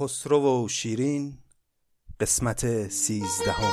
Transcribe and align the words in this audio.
خسرو 0.00 0.64
و 0.64 0.68
شیرین 0.68 1.38
قسمت 2.20 2.88
سیزدهم. 2.88 3.72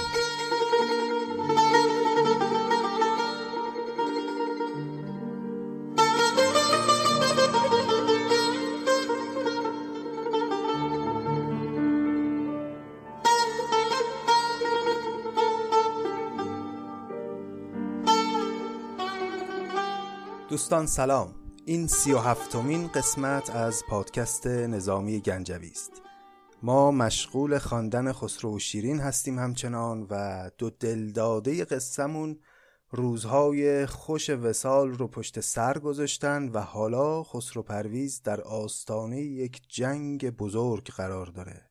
دوستان 20.50 20.86
سلام. 20.86 21.36
این 21.66 21.88
سی 21.88 22.14
و 22.14 22.18
هفتمین 22.18 22.88
قسمت 22.88 23.50
از 23.50 23.84
پادکست 23.90 24.48
نظامی 24.48 25.20
گنجوی 25.20 25.70
است. 25.70 26.05
ما 26.66 26.92
مشغول 26.92 27.58
خواندن 27.58 28.12
خسرو 28.12 28.56
و 28.56 28.60
شیرین 28.60 29.00
هستیم 29.00 29.40
همچنان 29.40 30.08
و 30.10 30.50
دو 30.58 30.70
دلداده 30.70 31.66
قصهمون 31.66 32.40
روزهای 32.92 33.86
خوش 33.86 34.30
وسال 34.30 34.90
رو 34.90 35.08
پشت 35.08 35.40
سر 35.40 35.78
گذاشتن 35.78 36.50
و 36.50 36.60
حالا 36.60 37.24
خسرو 37.24 37.64
پرویز 37.64 38.22
در 38.22 38.42
آستانه 38.42 39.22
یک 39.22 39.62
جنگ 39.70 40.30
بزرگ 40.30 40.88
قرار 40.88 41.26
داره. 41.26 41.62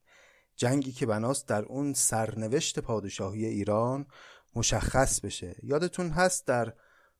جنگی 0.56 0.92
که 0.92 1.06
بناست 1.06 1.48
در 1.48 1.64
اون 1.64 1.92
سرنوشت 1.92 2.78
پادشاهی 2.78 3.46
ایران 3.46 4.06
مشخص 4.56 5.20
بشه. 5.20 5.56
یادتون 5.62 6.10
هست 6.10 6.46
در 6.46 6.72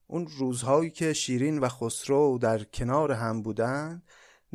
اون 0.07 0.27
روزهایی 0.39 0.91
که 0.91 1.13
شیرین 1.13 1.59
و 1.59 1.69
خسرو 1.69 2.39
در 2.39 2.65
کنار 2.65 3.13
هم 3.13 3.43
بودن 3.43 4.03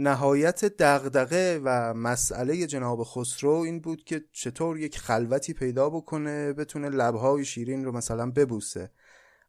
نهایت 0.01 0.65
دغدغه 0.65 1.61
و 1.63 1.93
مسئله 1.93 2.67
جناب 2.67 3.03
خسرو 3.03 3.51
این 3.51 3.79
بود 3.79 4.03
که 4.03 4.23
چطور 4.31 4.79
یک 4.79 4.97
خلوتی 4.97 5.53
پیدا 5.53 5.89
بکنه 5.89 6.53
بتونه 6.53 6.89
لبهای 6.89 7.45
شیرین 7.45 7.85
رو 7.85 7.91
مثلا 7.91 8.31
ببوسه. 8.31 8.91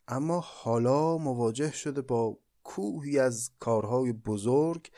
اما 0.09 0.41
حالا 0.41 1.19
مواجه 1.19 1.73
شده 1.73 2.03
با 2.03 2.39
کوهی 2.65 3.19
از 3.19 3.51
کارهای 3.59 4.13
بزرگ 4.13 4.91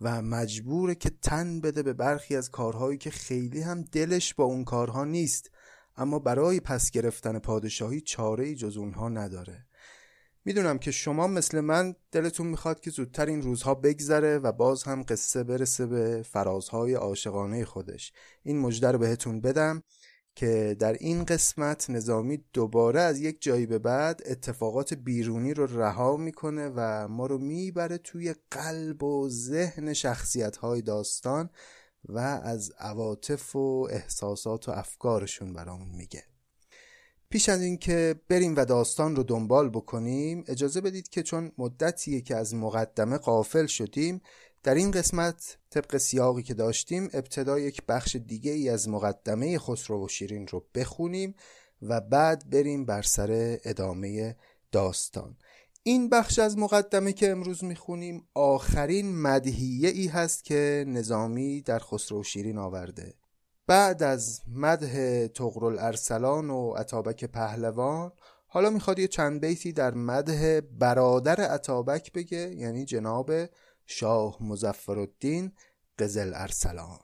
و 0.00 0.22
مجبوره 0.22 0.94
که 0.94 1.10
تن 1.22 1.60
بده 1.60 1.82
به 1.82 1.92
برخی 1.92 2.36
از 2.36 2.50
کارهایی 2.50 2.98
که 2.98 3.10
خیلی 3.10 3.60
هم 3.60 3.82
دلش 3.82 4.34
با 4.34 4.44
اون 4.44 4.64
کارها 4.64 5.04
نیست. 5.04 5.50
اما 5.96 6.18
برای 6.18 6.60
پس 6.60 6.90
گرفتن 6.90 7.38
پادشاهی 7.38 8.00
چاره 8.00 8.54
جز 8.54 8.76
اونها 8.76 9.08
نداره. 9.08 9.66
می‌دونم 10.44 10.78
که 10.78 10.90
شما 10.90 11.26
مثل 11.26 11.60
من 11.60 11.94
دلتون 12.12 12.46
می‌خواد 12.46 12.80
که 12.80 12.90
زودتر 12.90 13.26
این 13.26 13.42
روزها 13.42 13.74
بگذره 13.74 14.38
و 14.38 14.52
باز 14.52 14.82
هم 14.82 15.02
قصه 15.02 15.44
برسه 15.44 15.86
به 15.86 16.22
فرازهای 16.22 16.94
عاشقانه 16.94 17.64
خودش. 17.64 18.12
این 18.42 18.58
مجده 18.58 18.90
رو 18.90 18.98
بهتون 18.98 19.40
بدم 19.40 19.82
که 20.34 20.76
در 20.78 20.92
این 20.92 21.24
قسمت 21.24 21.90
نظامی 21.90 22.44
دوباره 22.52 23.00
از 23.00 23.20
یک 23.20 23.42
جایی 23.42 23.66
به 23.66 23.78
بعد 23.78 24.22
اتفاقات 24.26 24.94
بیرونی 24.94 25.54
رو 25.54 25.80
رها 25.80 26.16
می‌کنه 26.16 26.72
و 26.76 27.08
ما 27.08 27.26
رو 27.26 27.38
می‌بره 27.38 27.98
توی 27.98 28.34
قلب 28.50 29.02
و 29.02 29.28
ذهن 29.28 29.92
شخصیت 29.92 30.56
های 30.56 30.82
داستان 30.82 31.50
و 32.08 32.18
از 32.18 32.72
عواطف 32.78 33.56
و 33.56 33.88
احساسات 33.90 34.68
و 34.68 34.72
افکارشون 34.72 35.52
برامون 35.52 35.88
میگه. 35.88 36.29
پیش 37.30 37.48
از 37.48 37.62
اینکه 37.62 38.20
بریم 38.28 38.56
و 38.56 38.64
داستان 38.64 39.16
رو 39.16 39.22
دنبال 39.22 39.68
بکنیم 39.68 40.44
اجازه 40.48 40.80
بدید 40.80 41.08
که 41.08 41.22
چون 41.22 41.52
مدتیه 41.58 42.20
که 42.20 42.36
از 42.36 42.54
مقدمه 42.54 43.18
قافل 43.18 43.66
شدیم 43.66 44.20
در 44.62 44.74
این 44.74 44.90
قسمت 44.90 45.58
طبق 45.70 45.96
سیاقی 45.96 46.42
که 46.42 46.54
داشتیم 46.54 47.08
ابتدا 47.12 47.58
یک 47.58 47.82
بخش 47.88 48.16
دیگه 48.16 48.52
ای 48.52 48.68
از 48.68 48.88
مقدمه 48.88 49.58
خسرو 49.58 50.04
و 50.04 50.08
شیرین 50.08 50.46
رو 50.46 50.66
بخونیم 50.74 51.34
و 51.82 52.00
بعد 52.00 52.50
بریم 52.50 52.84
بر 52.84 53.02
سر 53.02 53.58
ادامه 53.64 54.36
داستان. 54.72 55.36
این 55.82 56.08
بخش 56.08 56.38
از 56.38 56.58
مقدمه 56.58 57.12
که 57.12 57.30
امروز 57.30 57.64
می‌خونیم 57.64 58.28
آخرین 58.34 59.22
مدهیه 59.22 59.88
ای 59.88 60.06
هست 60.06 60.44
که 60.44 60.84
نظامی 60.88 61.60
در 61.60 61.78
خسرو 61.78 62.20
و 62.20 62.22
شیرین 62.22 62.58
آورده. 62.58 63.14
بعد 63.70 64.02
از 64.02 64.40
مده 64.46 65.28
تغرل 65.28 65.78
ارسلان 65.78 66.50
و 66.50 66.70
عطابک 66.72 67.24
پهلوان 67.24 68.12
حالا 68.46 68.70
می‌خواد 68.70 68.98
یه 68.98 69.08
چند 69.08 69.40
بیتی 69.40 69.72
در 69.72 69.94
مده 69.94 70.60
برادر 70.60 71.40
عطابک 71.40 72.12
بگه 72.12 72.54
یعنی 72.54 72.84
جناب 72.84 73.32
شاه 73.86 74.36
مزفرالدین 74.40 75.52
قزل 75.98 76.32
ارسلان 76.34 76.98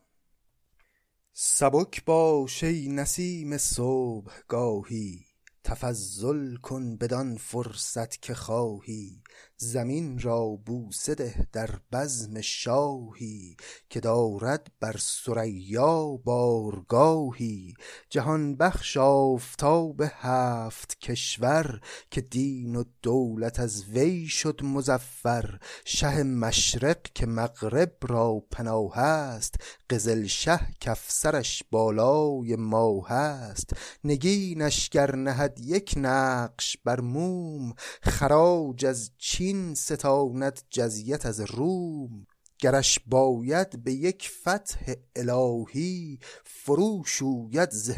سبک 1.32 2.04
باشی 2.04 2.88
نسیم 2.88 3.58
صبح 3.58 4.32
گاهی 4.48 5.26
تفضل 5.64 6.56
کن 6.56 6.96
بدان 6.96 7.36
فرصت 7.36 8.22
که 8.22 8.34
خواهی. 8.34 9.22
زمین 9.58 10.18
را 10.18 10.46
بوسه 10.46 11.14
ده 11.14 11.46
در 11.52 11.70
بزم 11.92 12.40
شاهی 12.40 13.56
که 13.90 14.00
دارد 14.00 14.66
بر 14.80 14.96
ثریا 14.96 16.06
بارگاهی. 16.24 17.74
جهان 18.10 18.56
بخش 18.56 18.96
آفتاب 18.96 20.02
هفت 20.06 20.98
کشور 20.98 21.80
که 22.10 22.20
دین 22.20 22.76
و 22.76 22.84
دولت 23.02 23.60
از 23.60 23.84
وی 23.84 24.26
شد 24.26 24.60
مظفر. 24.64 25.58
شه 25.84 26.22
مشرق 26.22 27.02
که 27.14 27.26
مغرب 27.26 27.92
را 28.02 28.42
پناه 28.50 28.98
است. 28.98 29.54
قزل 29.90 30.26
شه 30.26 30.60
کفسرش 30.80 31.62
بالای 31.70 32.56
ماه 32.56 33.12
است. 33.12 33.70
نگینش 34.04 34.88
گر 34.88 35.16
نهد 35.16 35.60
یک 35.60 35.94
نقش 35.96 36.76
بر 36.84 37.00
موم. 37.00 37.74
خراج 38.02 38.86
از 38.86 39.10
چین 39.28 39.74
ستاند 39.74 40.60
جزیت 40.70 41.26
از 41.26 41.40
روم. 41.40 42.26
گرش 42.58 42.98
باید 43.06 43.84
به 43.84 43.92
یک 43.92 44.30
فتح 44.30 44.94
الهی 45.16 46.18
فرو 46.44 47.02
شوید 47.06 47.70
ز 47.70 47.90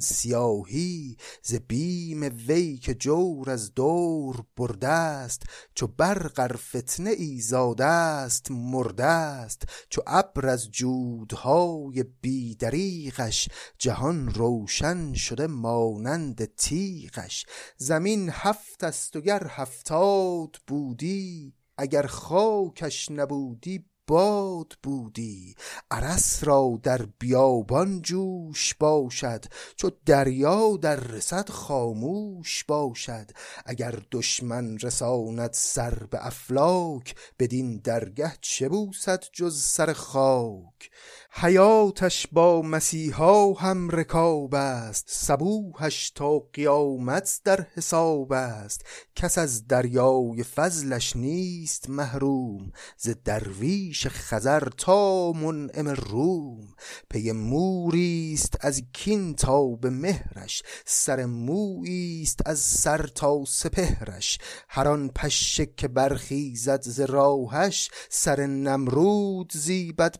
سیاهی. 0.00 1.16
ز 1.42 1.54
بیم 1.54 2.22
وی 2.48 2.78
که 2.78 2.94
جور 2.94 3.50
از 3.50 3.74
دور 3.74 4.44
برده 4.56 4.88
است 4.88 5.42
چو 5.74 5.86
برق 5.86 6.40
ار 6.40 6.56
فتنه 6.56 7.10
ای 7.10 7.40
زاده 7.40 7.84
است 7.84 8.50
مرده 8.50 9.04
است 9.04 9.62
چو 9.90 10.02
ابر 10.06 10.48
از 10.48 10.70
جودهای 10.70 12.04
بی 12.20 12.54
دریغش 12.54 13.48
جهان 13.78 14.28
روشن 14.28 15.14
شده 15.14 15.46
مانند 15.46 16.54
تیغش. 16.56 17.46
زمین 17.76 18.30
هفت 18.32 18.84
است 18.84 19.16
و 19.16 19.20
گر 19.20 19.46
هفتاد 19.46 20.56
بودی 20.66 21.57
اگر 21.78 22.06
خاکش 22.06 23.10
نبودی 23.10 23.84
باد 24.08 24.72
بودی. 24.82 25.54
عرس 25.90 26.44
را 26.44 26.80
در 26.82 27.06
بیابان 27.18 28.02
جوش 28.02 28.74
باشد 28.74 29.44
چو 29.76 29.90
دریا 30.06 30.76
در 30.76 30.96
رسد 30.96 31.48
خاموش 31.48 32.64
باشد. 32.64 33.30
اگر 33.66 34.02
دشمن 34.12 34.78
رساند 34.78 35.52
سر 35.52 35.94
به 35.94 36.26
افلاک 36.26 37.14
بدین 37.38 37.78
درگه 37.78 38.32
چه 38.40 38.68
بوسد 38.68 39.24
جز 39.32 39.62
سر 39.62 39.92
خاک؟ 39.92 40.90
حیاتش 41.40 42.26
با 42.32 42.62
مسیحا 42.62 43.52
هم 43.52 43.90
رکاب 43.90 44.54
است. 44.54 45.04
صبوحش 45.08 46.10
تا 46.10 46.38
قیامت 46.38 47.40
در 47.44 47.66
حساب 47.74 48.32
است. 48.32 48.84
کس 49.16 49.38
از 49.38 49.66
دریای 49.66 50.42
فضلش 50.42 51.16
نیست 51.16 51.90
محروم. 51.90 52.72
ز 52.96 53.10
درویش 53.24 54.06
خزر 54.06 54.60
تا 54.60 55.32
منعم 55.32 55.88
روم. 55.88 56.68
پی 57.10 57.32
موریست 57.32 58.56
از 58.60 58.82
کین 58.92 59.34
تا 59.34 59.66
به 59.66 59.90
مهرش. 59.90 60.62
سر 60.86 61.24
موییست 61.24 62.40
از 62.46 62.58
سر 62.58 63.06
تا 63.06 63.44
سپهرش. 63.44 64.38
هر 64.68 64.88
آن 64.88 65.08
پشه 65.14 65.66
که 65.66 65.88
برخیزد 65.88 66.82
ز 66.82 67.00
راهش 67.00 67.90
سر 68.08 68.46
نمرود 68.46 69.52
زیبد 69.52 70.16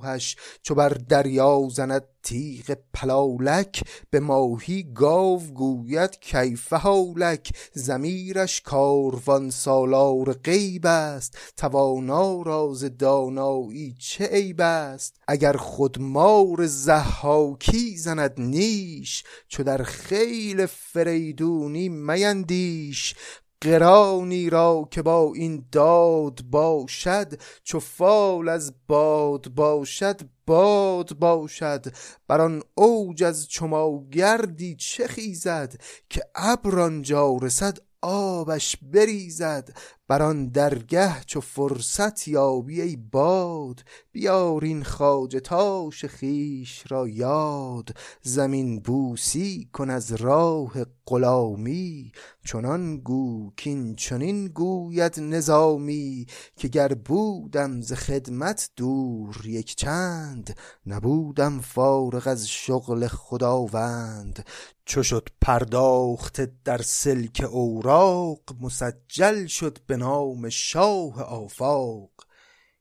بارگاهش 0.00 0.36
چو 0.62 0.74
بر 0.74 0.88
دریا 0.88 1.68
زند 1.72 2.02
تیغ 2.22 2.76
پلالک 2.94 3.82
به 4.10 4.20
ماهی 4.20 4.82
گاو 4.94 5.40
گوید 5.40 6.20
کیف 6.20 6.72
حالک 6.72 7.52
زمیرش 7.74 8.60
کاروان 8.60 9.50
سالار 9.50 10.32
غیب 10.32 10.86
است 10.86 11.38
توانا 11.56 12.42
را 12.42 12.72
ز 12.74 12.84
دانایی 12.84 13.94
چه 13.98 14.26
عیب 14.26 14.60
است؟ 14.60 15.20
اگر 15.28 15.52
خود 15.52 16.00
مار 16.00 16.66
ضحاکی 16.66 17.96
زند 17.96 18.34
نیش 18.38 19.24
چو 19.48 19.62
در 19.62 19.82
خیل 19.82 20.66
فریدونی 20.66 21.88
میندیش. 21.88 23.14
قرانی 23.60 24.50
را 24.50 24.88
که 24.90 25.02
با 25.02 25.32
این 25.34 25.64
داد 25.72 26.40
باشد 26.50 27.40
چو 27.64 27.80
فال 27.80 28.48
از 28.48 28.74
باد 28.88 29.48
باشد 29.48 30.20
باد 30.46 31.18
باشد. 31.18 31.86
بر 32.28 32.40
آن 32.40 32.62
اوج 32.74 33.24
از 33.24 33.48
چما 33.48 34.04
گردی 34.12 34.76
چه 34.76 35.06
خیزد 35.06 35.74
که 36.10 36.22
ابر 36.34 36.78
آنجا 36.78 37.36
رسد 37.42 37.78
آبش 38.02 38.76
بریزد 38.76 39.76
بر 40.08 40.22
آن 40.22 40.48
درگه 40.48 41.20
چو 41.26 41.40
فرصت 41.40 42.28
یابی 42.28 42.80
ای 42.82 42.96
باد. 42.96 43.84
بیار 44.12 44.64
این 44.64 44.82
خواجه 44.84 45.40
تاش 45.40 46.04
خویش 46.04 46.84
را 46.88 47.08
یاد. 47.08 47.96
زمین 48.22 48.80
بوسی 48.80 49.68
کن 49.72 49.90
از 49.90 50.12
راه 50.12 50.72
غلامی. 51.06 52.12
چنان 52.44 52.96
گو 52.96 53.52
کین 53.56 53.94
چنین 53.94 54.46
گوید 54.48 55.20
نظامی 55.20 56.26
که 56.56 56.68
گر 56.68 56.94
بودم 56.94 57.80
ز 57.80 57.92
خدمت 57.92 58.70
دور 58.76 59.46
یک 59.46 59.76
چند 59.76 60.56
نبودم 60.86 61.60
فارغ 61.60 62.26
از 62.26 62.48
شغل 62.48 63.06
خداوند. 63.06 64.46
چو 64.90 65.02
شد 65.02 65.28
پرداخته 65.40 66.52
در 66.64 66.78
سلک 66.82 67.46
اوراق 67.50 68.40
مسجل 68.60 69.46
شد 69.46 69.78
به 69.86 69.96
نام 69.96 70.48
شاه 70.48 71.22
آفاق. 71.22 72.10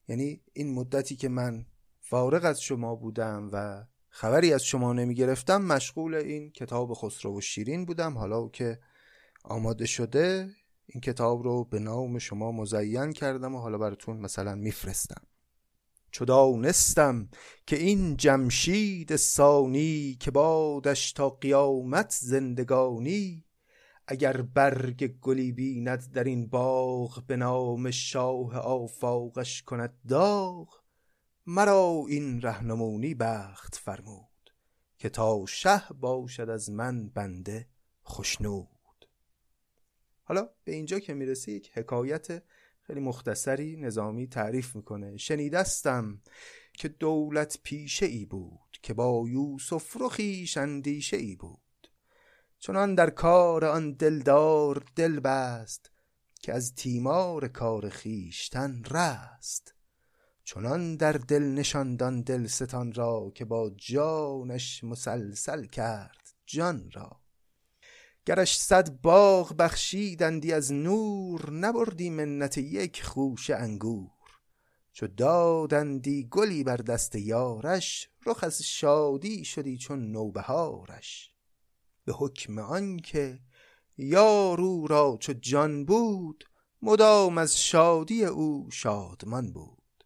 یعنی 0.07 0.41
این 0.53 0.73
مدتی 0.73 1.15
که 1.15 1.29
من 1.29 1.65
فارغ 2.00 2.45
از 2.45 2.61
شما 2.61 2.95
بودم 2.95 3.50
و 3.53 3.85
خبری 4.09 4.53
از 4.53 4.63
شما 4.63 4.94
نمی 4.94 5.15
گرفتم 5.15 5.61
مشغول 5.61 6.15
این 6.15 6.51
کتاب 6.51 6.94
خسرو 6.94 7.38
و 7.38 7.41
شیرین 7.41 7.85
بودم. 7.85 8.17
حالا 8.17 8.47
که 8.47 8.79
آماده 9.44 9.85
شده 9.85 10.50
این 10.85 11.01
کتاب 11.01 11.44
رو 11.44 11.63
به 11.63 11.79
نام 11.79 12.19
شما 12.19 12.51
مزین 12.51 13.13
کردم 13.13 13.55
و 13.55 13.59
حالا 13.59 13.77
براتون 13.77 14.17
مثلا 14.17 14.55
میفرستم. 14.55 15.21
چو 16.11 16.25
دانستم 16.25 17.29
که 17.65 17.77
این 17.77 18.17
جمشید 18.17 19.15
سانی 19.15 20.17
که 20.19 20.31
بادش 20.31 21.13
تا 21.13 21.29
قیامت 21.29 22.17
زندگانی 22.19 23.45
اگر 24.07 24.41
برگ 24.41 25.19
گلی 25.21 25.51
بیند 25.51 26.11
در 26.11 26.23
این 26.23 26.47
باغ 26.47 27.23
به 27.27 27.35
نام 27.35 27.91
شاه 27.91 28.57
آفاقش 28.57 29.61
کند 29.61 29.94
داغ 30.07 30.79
مرا 31.45 32.06
این 32.07 32.41
رهنمونی 32.41 33.13
بخت 33.13 33.75
فرمود 33.75 34.53
که 34.97 35.09
تا 35.09 35.45
شه 35.45 35.81
باشد 36.00 36.50
از 36.50 36.69
من 36.69 37.09
بنده 37.09 37.67
خشنود. 38.05 39.09
حالا 40.23 40.50
به 40.63 40.71
اینجا 40.71 41.00
که 41.00 41.13
می‌رسه 41.13 41.51
یک 41.51 41.71
حکایت 41.73 42.44
خیلی 42.89 43.01
مختصری 43.01 43.75
نظامی 43.75 44.27
تعریف 44.27 44.75
می‌کنه. 44.75 45.18
شنیدستم 45.18 46.21
که 46.74 46.88
دولت 46.88 47.59
پیشه 47.63 48.06
ای 48.06 48.25
بود 48.25 48.80
که 48.81 48.94
با 48.94 49.25
یوسف 49.27 49.97
رخیش 50.00 50.57
اندیشه 50.57 51.18
ای 51.18 51.36
بود. 51.36 51.91
چنان 52.59 52.95
در 52.95 53.09
کار 53.09 53.65
آن 53.65 53.94
دلدار 53.94 54.83
دل 54.95 55.19
بست 55.19 55.91
که 56.41 56.53
از 56.53 56.75
تیمار 56.75 57.47
کار 57.47 57.89
خیشتن 57.89 58.83
رست. 58.83 59.75
چنان 60.44 60.95
در 60.95 61.13
دل 61.13 61.44
نشاندان 61.44 62.21
دل 62.21 62.47
ستان 62.47 62.94
را 62.94 63.31
که 63.36 63.45
با 63.45 63.69
جانش 63.69 64.83
مسلسل 64.83 65.65
کرد 65.65 66.33
جان 66.45 66.91
را. 66.91 67.19
گرش 68.29 68.59
صد 68.59 69.01
باغ 69.01 69.55
بخشیدندی 69.57 70.53
از 70.53 70.73
نور 70.73 71.51
نبردی 71.51 72.09
منت 72.09 72.57
یک 72.57 73.03
خوشه 73.03 73.55
انگور. 73.55 74.09
چو 74.93 75.07
دادندی 75.07 76.27
گلی 76.31 76.63
بر 76.63 76.77
دست 76.77 77.15
یارش 77.15 78.09
رخ 78.25 78.43
از 78.43 78.63
شادی 78.63 79.45
شدی 79.45 79.77
چون 79.77 80.11
نوبهارش. 80.11 81.31
به 82.05 82.13
حکم 82.13 82.59
آنکه 82.59 83.39
یار 83.97 84.61
او 84.61 84.87
را 84.87 85.17
چو 85.19 85.33
جان 85.33 85.85
بود 85.85 86.43
مدام 86.81 87.37
از 87.37 87.61
شادی 87.61 88.25
او 88.25 88.67
شادمان 88.71 89.53
بود. 89.53 90.05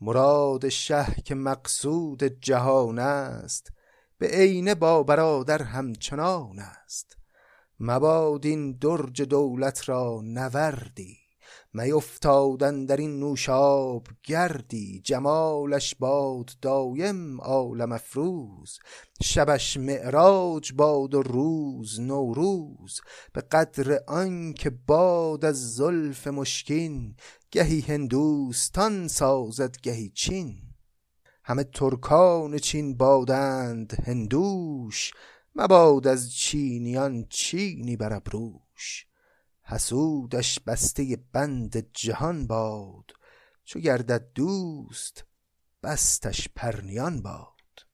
مراد 0.00 0.68
شه 0.68 1.06
که 1.24 1.34
مقصود 1.34 2.22
جهان 2.22 2.98
است 2.98 3.72
به 4.18 4.26
عینه 4.26 4.74
با 4.74 5.02
برادر 5.02 5.62
همچنان 5.62 6.58
است. 6.58 7.16
مباد 7.80 8.46
این 8.46 8.72
درج 8.72 9.22
دولت 9.22 9.88
را 9.88 10.20
نوردی 10.24 11.16
میفتادن 11.76 12.84
در 12.84 12.96
این 12.96 13.20
نوشاب 13.20 14.06
گردی. 14.24 15.00
جمالش 15.04 15.94
باد 15.94 16.50
دایم 16.62 17.40
عالم 17.40 17.92
افروز 17.92 18.78
شبش 19.22 19.76
معراج 19.76 20.72
باد 20.72 21.14
و 21.14 21.22
روز 21.22 22.00
نوروز. 22.00 23.00
به 23.32 23.40
قدر 23.40 24.00
آن 24.08 24.52
که 24.52 24.70
باد 24.70 25.44
از 25.44 25.74
زلف 25.74 26.26
مشکین 26.26 27.16
گهی 27.50 27.80
هندوستان 27.80 29.08
سازد 29.08 29.76
گهی 29.82 30.10
چین. 30.10 30.65
همه 31.48 31.64
ترکان 31.64 32.58
چین 32.58 32.96
بادند 32.96 33.94
هندوش 34.06 35.12
مباد 35.54 36.06
از 36.06 36.34
چینیان 36.34 37.26
چینی 37.28 37.96
بر 37.96 38.12
ابروش. 38.12 39.06
حسودش 39.62 40.60
بسته 40.60 41.24
بند 41.32 41.92
جهان 41.92 42.46
باد 42.46 43.12
چو 43.64 43.78
گردد 43.78 44.32
دوست 44.34 45.24
بستش 45.82 46.48
پرنیان 46.56 47.22
باد. 47.22 47.86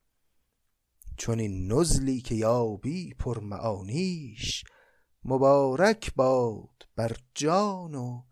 چون 1.17 1.39
این 1.39 1.71
نزلی 1.71 2.21
که 2.21 2.35
یابی 2.35 3.13
پر 3.13 3.39
معانیش 3.39 4.63
مبارک 5.25 6.15
باد 6.15 6.87
بر 6.95 7.17
جان 7.35 7.95
و 7.95 8.23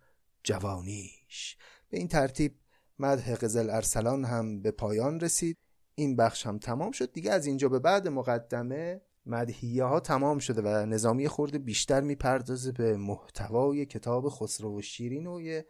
جوانیش. 0.43 1.57
به 1.89 1.97
این 1.97 2.07
ترتیب 2.07 2.60
مدح 3.01 3.35
قزل 3.35 3.69
ارسلان 3.69 4.25
هم 4.25 4.61
به 4.61 4.71
پایان 4.71 5.19
رسید. 5.19 5.57
این 5.95 6.15
بخش 6.15 6.47
هم 6.47 6.57
تمام 6.57 6.91
شد. 6.91 7.11
دیگه 7.11 7.31
از 7.31 7.45
اینجا 7.45 7.69
به 7.69 7.79
بعد 7.79 8.07
مقدمه 8.07 9.01
مدهیه 9.25 9.83
ها 9.83 9.99
تمام 9.99 10.39
شده 10.39 10.61
و 10.61 10.85
نظامی 10.85 11.27
خورده 11.27 11.59
بیشتر 11.59 12.01
می‌پردازه 12.01 12.71
به 12.71 12.97
محتوای 12.97 13.85
کتاب 13.85 14.29
خسرو 14.29 14.77
و 14.77 14.81
شیرین 14.81 15.27
و 15.27 15.41
یه 15.41 15.65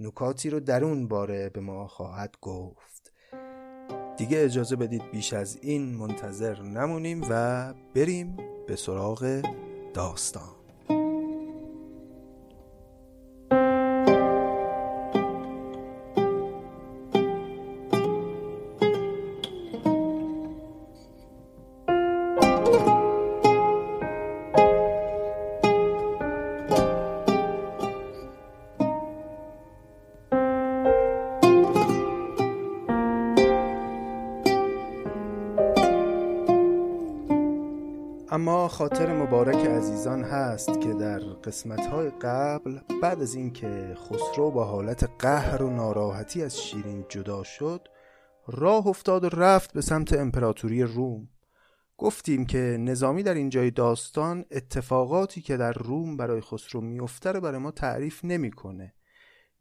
نکاتی 0.00 0.50
رو 0.50 0.60
در 0.60 0.84
اون 0.84 1.08
باره 1.08 1.48
به 1.48 1.60
ما 1.60 1.86
خواهد 1.86 2.34
گفت. 2.40 3.12
دیگه 4.16 4.44
اجازه 4.44 4.76
بدید 4.76 5.10
بیش 5.10 5.32
از 5.32 5.58
این 5.62 5.94
منتظر 5.94 6.62
نمونیم 6.62 7.26
و 7.30 7.74
بریم 7.94 8.36
به 8.66 8.76
سراغ 8.76 9.42
داستان. 9.94 10.57
هست 40.28 40.80
که 40.80 40.94
در 40.94 41.18
قسمتهای 41.18 42.10
قبل 42.10 42.78
بعد 43.02 43.22
از 43.22 43.34
اینکه 43.34 43.96
خسرو 43.96 44.50
با 44.50 44.64
حالت 44.64 45.10
قهر 45.18 45.62
و 45.62 45.70
ناراحتی 45.70 46.42
از 46.42 46.60
شیرین 46.60 47.04
جدا 47.08 47.42
شد 47.42 47.88
راه 48.46 48.86
افتاد 48.86 49.24
و 49.24 49.28
رفت 49.28 49.72
به 49.72 49.80
سمت 49.80 50.12
امپراتوری 50.12 50.82
روم 50.82 51.28
گفتیم 51.96 52.46
که 52.46 52.58
نظامی 52.58 53.22
در 53.22 53.34
اینجای 53.34 53.70
داستان 53.70 54.44
اتفاقاتی 54.50 55.40
که 55.40 55.56
در 55.56 55.72
روم 55.72 56.16
برای 56.16 56.40
خسرو 56.40 56.80
میفته 56.80 57.32
رو 57.32 57.40
برای 57.40 57.58
ما 57.58 57.70
تعریف 57.70 58.24
نمی‌کنه. 58.24 58.94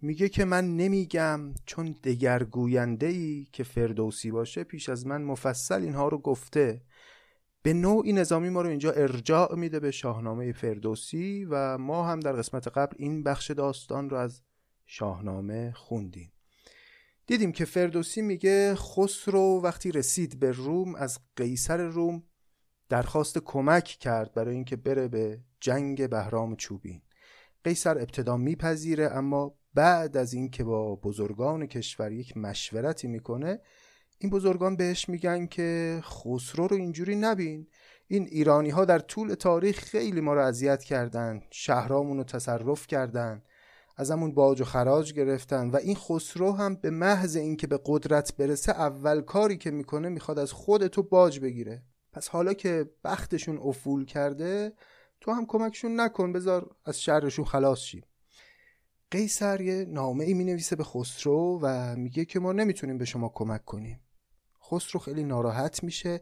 میگه 0.01 0.29
که 0.29 0.45
من 0.45 0.77
نمیگم 0.77 1.53
چون 1.65 1.95
دگرگوینده 2.03 3.07
ای 3.07 3.47
که 3.51 3.63
فردوسی 3.63 4.31
باشه 4.31 4.63
پیش 4.63 4.89
از 4.89 5.07
من 5.07 5.21
مفصل 5.21 5.81
اینها 5.81 6.07
رو 6.07 6.17
گفته 6.17 6.81
به 7.67 7.73
نوعی 7.73 8.13
نظامی 8.13 8.49
ما 8.49 8.61
رو 8.61 8.69
اینجا 8.69 8.91
ارجاع 8.91 9.55
میده 9.55 9.79
به 9.79 9.91
شاهنامه 9.91 10.51
فردوسی 10.51 11.47
و 11.49 11.77
ما 11.77 12.07
هم 12.07 12.19
در 12.19 12.31
قسمت 12.31 12.67
قبل 12.67 12.95
این 12.99 13.23
بخش 13.23 13.51
داستان 13.51 14.09
رو 14.09 14.17
از 14.17 14.41
شاهنامه 14.85 15.71
خوندیم. 15.75 16.31
دیدیم 17.25 17.51
که 17.51 17.65
فردوسی 17.65 18.21
میگه 18.21 18.75
خسرو 18.75 19.61
وقتی 19.63 19.91
رسید 19.91 20.39
به 20.39 20.51
روم 20.51 20.95
از 20.95 21.19
قیصر 21.35 21.77
روم 21.77 22.23
درخواست 22.89 23.37
کمک 23.37 23.83
کرد 23.83 24.33
برای 24.33 24.55
اینکه 24.55 24.75
بره 24.75 25.07
به 25.07 25.39
جنگ 25.59 26.09
بهرام 26.09 26.55
چوبین. 26.55 27.01
قیصر 27.63 27.97
ابتدا 27.97 28.37
میپذیره 28.37 29.11
اما 29.11 29.55
بعد 29.73 30.17
از 30.17 30.33
اینکه 30.33 30.63
با 30.63 30.95
بزرگان 30.95 31.65
کشور 31.65 32.11
یک 32.11 32.37
مشورتی 32.37 33.07
می‌کنه 33.07 33.59
این 34.19 34.29
بزرگان 34.31 34.75
بهش 34.75 35.09
میگن 35.09 35.45
که 35.45 35.99
خسرو 36.03 36.67
رو 36.67 36.75
اینجوری 36.75 37.15
نبین. 37.15 37.67
این 38.07 38.27
ایرانی 38.27 38.69
ها 38.69 38.85
در 38.85 38.99
طول 38.99 39.33
تاریخ 39.33 39.79
خیلی 39.79 40.21
ما 40.21 40.33
رو 40.33 40.41
اذیت 40.41 40.83
کردن 40.83 41.41
شهرامون 41.49 42.17
رو 42.17 42.23
تصرف 42.23 42.87
کردن 42.87 43.41
ازمون 43.97 44.33
باج 44.33 44.61
و 44.61 44.63
خراج 44.63 45.13
گرفتن 45.13 45.69
و 45.69 45.75
این 45.75 45.95
خسرو 45.95 46.51
هم 46.51 46.75
به 46.75 46.89
محض 46.89 47.35
اینکه 47.35 47.67
به 47.67 47.79
قدرت 47.85 48.35
برسه 48.37 48.71
اول 48.71 49.21
کاری 49.21 49.57
که 49.57 49.71
می‌کنه 49.71 50.09
می‌خواد 50.09 50.39
از 50.39 50.51
خودتو 50.51 51.03
باج 51.03 51.39
بگیره. 51.39 51.83
پس 52.13 52.27
حالا 52.27 52.53
که 52.53 52.89
بختشون 53.03 53.57
افول 53.57 54.05
کرده 54.05 54.73
تو 55.21 55.31
هم 55.31 55.45
کمکشون 55.45 55.99
نکن 55.99 56.33
بذار 56.33 56.75
از 56.85 57.01
شرشون 57.01 57.45
خلاص 57.45 57.79
شیم. 57.79 58.03
قیصر 59.11 59.61
یه 59.61 59.85
نامه 59.85 60.25
ای 60.25 60.33
می 60.33 60.43
نویسه 60.43 60.75
به 60.75 60.83
خسرو 60.83 61.59
و 61.61 61.95
میگه 61.95 62.25
که 62.25 62.39
ما 62.39 62.51
نمی‌تونیم 62.51 62.97
به 62.97 63.05
شما 63.05 63.31
کمک 63.35 63.65
کنیم. 63.65 63.99
خسرو 64.71 64.99
خیلی 64.99 65.23
ناراحت 65.23 65.83
میشه 65.83 66.21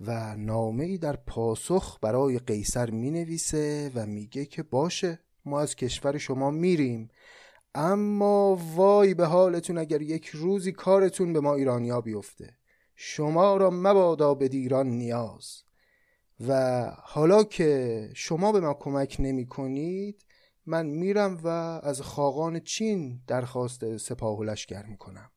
و 0.00 0.36
نامه 0.36 0.84
ای 0.84 0.98
در 0.98 1.16
پاسخ 1.16 1.98
برای 2.02 2.38
قیصر 2.38 2.90
می 2.90 3.10
نویسه 3.10 3.90
و 3.94 4.06
میگه 4.06 4.44
که 4.44 4.62
باشه 4.62 5.18
ما 5.44 5.60
از 5.60 5.76
کشور 5.76 6.18
شما 6.18 6.50
میریم. 6.50 7.10
اما 7.74 8.58
وای 8.74 9.14
به 9.14 9.26
حالتون 9.26 9.78
اگر 9.78 10.02
یک 10.02 10.26
روزی 10.26 10.72
کارتون 10.72 11.32
به 11.32 11.40
ما 11.40 11.54
ایرانیا 11.54 12.00
بیفته. 12.00 12.56
شما 12.94 13.56
را 13.56 13.70
مبادا 13.70 14.34
به 14.34 14.48
دیران 14.48 14.86
نیاز. 14.86 15.62
و 16.48 16.82
حالا 17.02 17.44
که 17.44 18.10
شما 18.14 18.52
به 18.52 18.60
ما 18.60 18.74
کمک 18.74 19.16
نمی 19.18 19.46
کنید 19.46 20.24
من 20.66 20.86
میرم 20.86 21.40
و 21.44 21.48
از 21.82 22.00
خاقان 22.00 22.60
چین 22.60 23.22
درخواست 23.26 23.96
سپاه 23.96 24.38
و 24.38 24.44
لشکر 24.44 24.86
می‌کنم. 24.86 25.30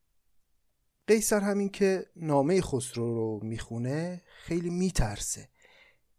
قیصر 1.07 1.39
همین 1.39 1.69
که 1.69 2.05
نامه 2.15 2.61
خسرو 2.61 3.15
رو 3.15 3.39
می‌خونه 3.43 4.21
خیلی 4.43 4.69
میترسه. 4.69 5.49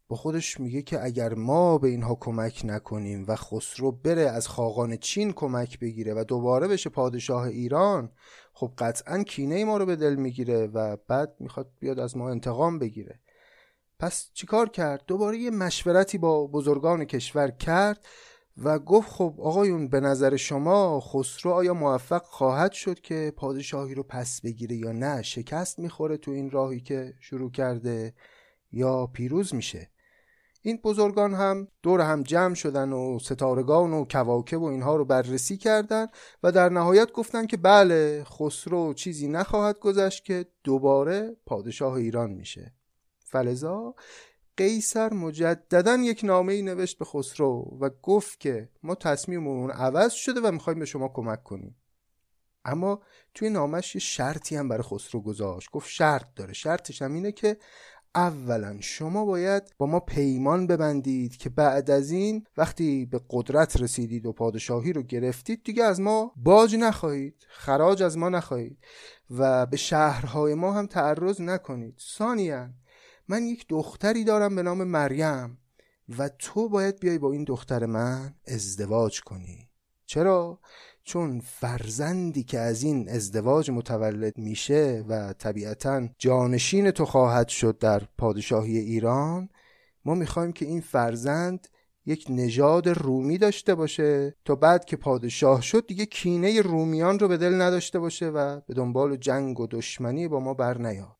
با 0.08 0.16
خودش 0.16 0.60
میگه 0.60 0.82
که 0.82 1.04
اگر 1.04 1.34
ما 1.34 1.78
به 1.78 1.88
اینها 1.88 2.14
کمک 2.14 2.62
نکنیم 2.64 3.24
و 3.28 3.36
خسرو 3.36 3.92
بره 3.92 4.22
از 4.22 4.48
خاقان 4.48 4.96
چین 4.96 5.32
کمک 5.32 5.78
بگیره 5.78 6.14
و 6.14 6.24
دوباره 6.28 6.68
بشه 6.68 6.90
پادشاه 6.90 7.42
ایران 7.42 8.12
خب 8.52 8.72
قطعا 8.78 9.22
کینه 9.22 9.64
ما 9.64 9.76
رو 9.76 9.86
به 9.86 9.96
دل 9.96 10.14
می‌گیره 10.14 10.66
و 10.66 10.96
بعد 11.08 11.34
می‌خواد 11.40 11.70
بیاد 11.80 11.98
از 11.98 12.16
ما 12.16 12.30
انتقام 12.30 12.78
بگیره. 12.78 13.20
پس 13.98 14.30
چیکار 14.32 14.68
کرد؟ 14.68 15.04
دوباره 15.06 15.38
یه 15.38 15.50
مشورتی 15.50 16.18
با 16.18 16.46
بزرگان 16.46 17.04
کشور 17.04 17.50
کرد 17.50 18.06
و 18.56 18.78
گفت 18.78 19.10
خب 19.10 19.34
آقایون 19.38 19.88
به 19.88 20.00
نظر 20.00 20.36
شما 20.36 21.00
خسرو 21.00 21.52
آیا 21.52 21.74
موفق 21.74 22.22
خواهد 22.22 22.72
شد 22.72 23.00
که 23.00 23.32
پادشاهی 23.36 23.94
رو 23.94 24.02
پس 24.02 24.40
بگیره 24.40 24.76
یا 24.76 24.92
نه؟ 24.92 25.22
شکست 25.22 25.78
می‌خوره 25.78 26.16
تو 26.16 26.30
این 26.30 26.50
راهی 26.50 26.80
که 26.80 27.14
شروع 27.20 27.50
کرده 27.50 28.14
یا 28.72 29.06
پیروز 29.06 29.54
میشه؟ 29.54 29.90
این 30.66 30.80
بزرگان 30.84 31.34
هم 31.34 31.68
دور 31.82 32.00
هم 32.00 32.22
جمع 32.22 32.54
شدن 32.54 32.92
و 32.92 33.18
ستارگان 33.18 33.92
و 33.92 34.04
کواکب 34.04 34.62
و 34.62 34.64
اینها 34.64 34.96
رو 34.96 35.04
بررسی 35.04 35.56
کردن 35.56 36.06
و 36.42 36.52
در 36.52 36.68
نهایت 36.68 37.12
گفتن 37.12 37.46
که 37.46 37.56
بله 37.56 38.24
خسرو 38.24 38.94
چیزی 38.94 39.28
نخواهد 39.28 39.78
گذشت 39.78 40.24
که 40.24 40.46
دوباره 40.64 41.36
پادشاه 41.46 41.92
ایران 41.92 42.30
میشه. 42.30 42.72
فلزا 43.18 43.94
قیصر 44.56 45.12
مجددا 45.12 45.94
یک 45.94 46.20
نامه 46.24 46.52
ای 46.52 46.62
نوشت 46.62 46.98
به 46.98 47.04
خسرو 47.04 47.78
و 47.80 47.90
گفت 48.02 48.40
که 48.40 48.68
ما 48.82 48.94
تصمیممون 48.94 49.70
عوض 49.70 50.12
شده 50.12 50.40
و 50.40 50.50
می‌خوایم 50.50 50.78
به 50.78 50.84
شما 50.84 51.08
کمک 51.08 51.42
کنیم. 51.42 51.76
اما 52.64 53.02
توی 53.34 53.50
نامش 53.50 53.94
یه 53.94 54.00
شرطی 54.00 54.56
هم 54.56 54.68
برای 54.68 54.82
خسرو 54.82 55.20
گذاشت. 55.20 55.70
گفت 55.70 55.88
شرط 55.88 56.26
داره. 56.36 56.52
شرطش 56.52 57.02
هم 57.02 57.14
اینه 57.14 57.32
که 57.32 57.56
اولا 58.14 58.76
شما 58.80 59.24
باید 59.24 59.62
با 59.78 59.86
ما 59.86 60.00
پیمان 60.00 60.66
ببندید 60.66 61.36
که 61.36 61.48
بعد 61.48 61.90
از 61.90 62.10
این 62.10 62.46
وقتی 62.56 63.06
به 63.06 63.20
قدرت 63.30 63.80
رسیدید 63.80 64.26
و 64.26 64.32
پادشاهی 64.32 64.92
رو 64.92 65.02
گرفتید 65.02 65.64
دیگه 65.64 65.84
از 65.84 66.00
ما 66.00 66.32
باج 66.36 66.76
نخواهید 66.76 67.46
خراج 67.48 68.02
از 68.02 68.18
ما 68.18 68.28
نخواهید 68.28 68.78
و 69.30 69.66
به 69.66 69.76
شهرهای 69.76 70.54
ما 70.54 70.72
هم 70.72 70.86
تعرض 70.86 71.40
نکنید. 71.40 71.94
ثانیا 72.00 72.68
من 73.28 73.44
یک 73.44 73.66
دختری 73.68 74.24
دارم 74.24 74.56
به 74.56 74.62
نام 74.62 74.84
مریم 74.84 75.58
و 76.18 76.28
تو 76.28 76.68
باید 76.68 77.00
بیای 77.00 77.18
با 77.18 77.32
این 77.32 77.44
دختر 77.44 77.86
من 77.86 78.34
ازدواج 78.46 79.20
کنی 79.20 79.68
چرا؟ 80.06 80.60
چون 81.04 81.40
فرزندی 81.40 82.44
که 82.44 82.58
از 82.58 82.82
این 82.82 83.08
ازدواج 83.08 83.70
متولد 83.70 84.38
میشه 84.38 85.04
و 85.08 85.32
طبیعتا 85.32 86.08
جانشین 86.18 86.90
تو 86.90 87.04
خواهد 87.04 87.48
شد 87.48 87.78
در 87.78 88.02
پادشاهی 88.18 88.78
ایران 88.78 89.48
ما 90.04 90.14
می‌خوایم 90.14 90.52
که 90.52 90.66
این 90.66 90.80
فرزند 90.80 91.68
یک 92.06 92.26
نژاد 92.28 92.88
رومی 92.88 93.38
داشته 93.38 93.74
باشه 93.74 94.36
تا 94.44 94.54
بعد 94.54 94.84
که 94.84 94.96
پادشاه 94.96 95.62
شد 95.62 95.86
دیگه 95.86 96.06
کینه 96.06 96.60
رومیان 96.60 97.18
رو 97.18 97.28
به 97.28 97.36
دل 97.36 97.62
نداشته 97.62 97.98
باشه 97.98 98.28
و 98.28 98.60
به 98.60 98.74
دنبال 98.74 99.16
جنگ 99.16 99.60
و 99.60 99.66
دشمنی 99.66 100.28
با 100.28 100.40
ما 100.40 100.54
بر 100.54 100.78
نیاد 100.78 101.16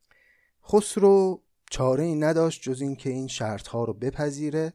خسرو 0.68 1.43
چاره 1.74 2.04
ای 2.04 2.14
نداشت 2.14 2.62
جز 2.62 2.80
اینکه 2.80 3.10
این 3.10 3.28
شرط 3.28 3.68
ها 3.68 3.84
رو 3.84 3.94
بپذیره 3.94 4.72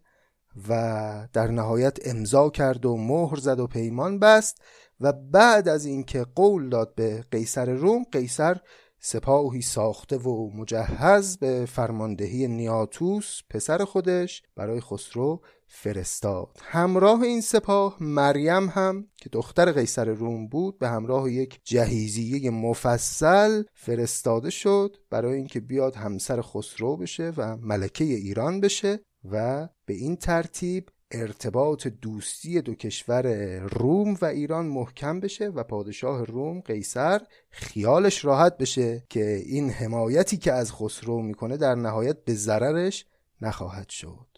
و 0.70 1.27
در 1.34 1.48
نهایت 1.48 1.98
امضا 2.06 2.50
کرد 2.50 2.86
و 2.86 2.98
مهر 2.98 3.36
زد 3.36 3.60
و 3.60 3.68
پیمان 3.68 4.20
بست 4.20 4.62
و 5.01 5.13
بعد 5.13 5.68
از 5.68 5.86
اینکه 5.86 6.25
قول 6.36 6.70
داد 6.70 6.96
به 6.96 7.24
قیصر 7.32 7.70
روم 7.70 8.06
قیصر 8.12 8.58
سپاهی 9.00 9.62
ساخته 9.62 10.18
و 10.18 10.50
مجهز 10.50 11.38
به 11.38 11.65
فرماندهی 11.65 12.48
نیاتوس 12.48 13.41
پسر 13.50 13.86
خودش 13.86 14.44
برای 14.56 14.82
خسرو 14.82 15.41
فرستاد. 15.71 16.57
همراه 16.61 17.21
این 17.21 17.41
سپاه 17.41 17.97
مریم 17.99 18.67
هم 18.69 19.07
که 19.15 19.29
دختر 19.29 19.71
قیصر 19.71 20.05
روم 20.05 20.47
بود 20.47 20.79
به 20.79 20.89
همراه 20.89 21.31
یک 21.31 21.59
جهیزیه 21.63 22.49
مفصل 22.49 23.63
فرستاده 23.73 24.49
شد 24.49 24.97
برای 25.09 25.35
اینکه 25.35 25.59
بیاد 25.59 25.95
همسر 25.95 26.41
خسرو 26.41 26.97
بشه 26.97 27.33
و 27.38 27.57
ملکه 27.57 28.03
ایران 28.03 28.61
بشه 28.61 28.99
و 29.31 29.67
به 29.85 29.93
این 29.93 30.15
ترتیب 30.15 30.89
ارتباط 31.11 31.88
دوستی 31.88 32.61
دو 32.61 32.75
کشور 32.75 33.57
روم 33.59 34.17
و 34.21 34.25
ایران 34.25 34.65
محکم 34.65 35.19
بشه 35.19 35.47
و 35.47 35.63
پادشاه 35.63 36.25
روم 36.25 36.59
قیصر 36.59 37.21
خیالش 37.49 38.25
راحت 38.25 38.57
بشه 38.57 39.03
که 39.09 39.35
این 39.45 39.69
حمایتی 39.69 40.38
که 40.38 40.53
از 40.53 40.73
خسرو 40.73 41.21
می‌کنه 41.21 41.57
در 41.57 41.75
نهایت 41.75 42.23
به 42.23 42.33
ضررش 42.33 43.05
نخواهد 43.41 43.89
شد. 43.89 44.28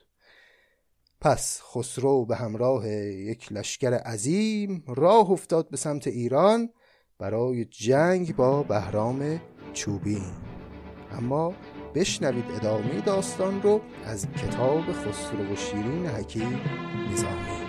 پس 1.21 1.61
خسرو 1.63 2.25
به 2.25 2.35
همراه 2.35 2.89
یک 2.89 3.51
لشکر 3.51 3.93
عظیم 3.93 4.83
راه 4.87 5.31
افتاد 5.31 5.69
به 5.69 5.77
سمت 5.77 6.07
ایران 6.07 6.69
برای 7.19 7.65
جنگ 7.65 8.35
با 8.35 8.63
بهرام 8.63 9.41
چوبین. 9.73 10.31
اما 11.11 11.53
بشنوید 11.95 12.45
ادامه 12.55 13.01
داستان 13.01 13.61
رو 13.61 13.81
از 14.05 14.27
کتاب 14.31 14.81
خسرو 14.91 15.53
و 15.53 15.55
شیرین 15.55 16.05
حکیم 16.05 16.59
نظامی. 17.11 17.60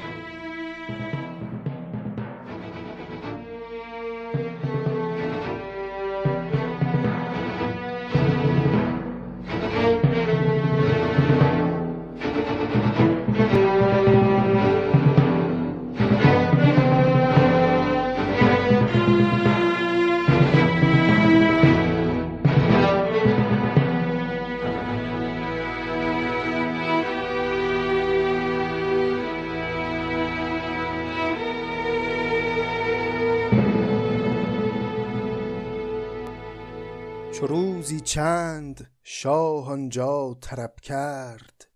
چند 38.13 38.91
شاه 39.03 39.69
آنجا 39.69 40.39
طرب 40.41 40.75
کرد 40.83 41.69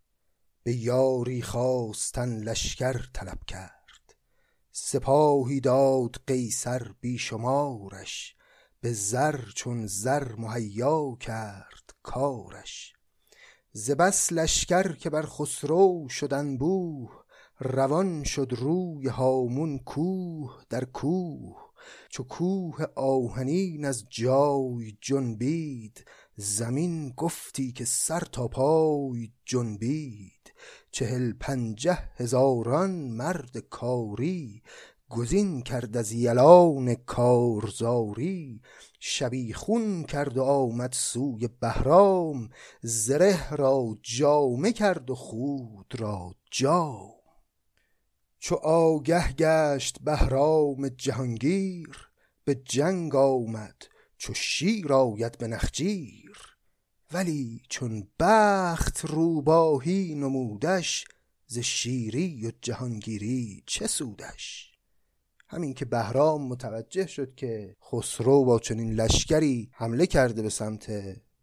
به 0.63 0.73
یاری 0.77 1.43
خواستن 1.43 2.39
لشکر 2.43 3.07
طلب 3.15 3.39
کرد. 3.47 4.17
سپاهی 4.73 5.61
داد 5.61 6.17
قیصر 6.27 6.93
بیشمارش 7.01 8.37
به 8.81 8.93
زر 8.93 9.41
چون 9.55 9.87
زر 9.87 10.33
مهیا 10.33 11.17
کرد 11.21 11.95
کارش. 12.03 12.93
ز 13.73 13.91
بس 13.91 14.33
لشکر 14.33 14.93
که 14.93 15.11
بر 15.11 15.27
خسرو 15.27 16.09
شدن 16.09 16.59
بوه 16.59 17.25
روان 17.61 18.25
شد 18.25 18.53
روی 18.53 19.09
هامون 19.09 19.79
کوه 19.79 20.63
در 20.71 20.85
کوه. 20.85 21.67
چو 22.09 22.23
کوه 22.23 22.85
آهنین 22.97 23.85
از 23.85 24.05
جای 24.11 24.99
جنبید 25.01 26.05
زمین 26.39 27.13
گفتی 27.17 27.73
که 27.73 27.85
سر 27.85 28.21
تا 28.21 28.49
پای 28.49 29.31
جنبید. 29.45 30.53
چهل 30.91 31.33
پنجه 31.33 31.99
هزاران 32.17 32.91
مرد 32.91 33.59
کاری 33.59 34.63
گزین 35.09 35.63
کرد 35.63 35.97
از 35.97 36.13
یلان 36.13 36.95
کارزاری. 36.95 38.61
شبیخون 39.01 40.05
کرد 40.05 40.37
و 40.39 40.43
آمد 40.43 40.93
سوی 40.93 41.49
بهرام 41.61 42.49
زره 42.83 43.55
را 43.55 43.97
جامه 44.03 44.73
کرد 44.73 45.11
و 45.11 45.15
خود 45.15 45.95
را 45.99 46.35
جام. 46.51 47.13
چو 48.39 48.55
آگه 48.55 49.33
گشت 49.33 49.99
بهرام 50.05 50.89
جهانگیر 50.89 52.09
به 52.45 52.55
جنگ 52.55 53.15
آمد. 53.15 53.96
چو 54.19 54.35
شیر 54.35 54.93
آید 54.93 55.39
به 55.39 55.47
نخجیر 55.47 56.57
ولی 57.13 57.63
چون 57.69 58.09
بخت 58.21 59.05
روباهی 59.05 60.15
نمودش 60.15 61.05
ز 61.47 61.59
شیری 61.59 62.47
و 62.47 62.53
جهانگیری 62.63 63.63
چه 63.67 63.87
سودش؟ 63.87 64.73
همین 65.49 65.75
که 65.75 65.85
بهرام 65.85 66.49
متوجه 66.49 67.07
شد 67.07 67.35
که 67.35 67.77
خسرو 67.83 68.45
با 68.45 68.59
چنین 68.59 68.93
لشکری 68.93 69.71
حمله 69.73 70.07
کرده 70.07 70.43
به 70.43 70.51
سمت 70.51 70.93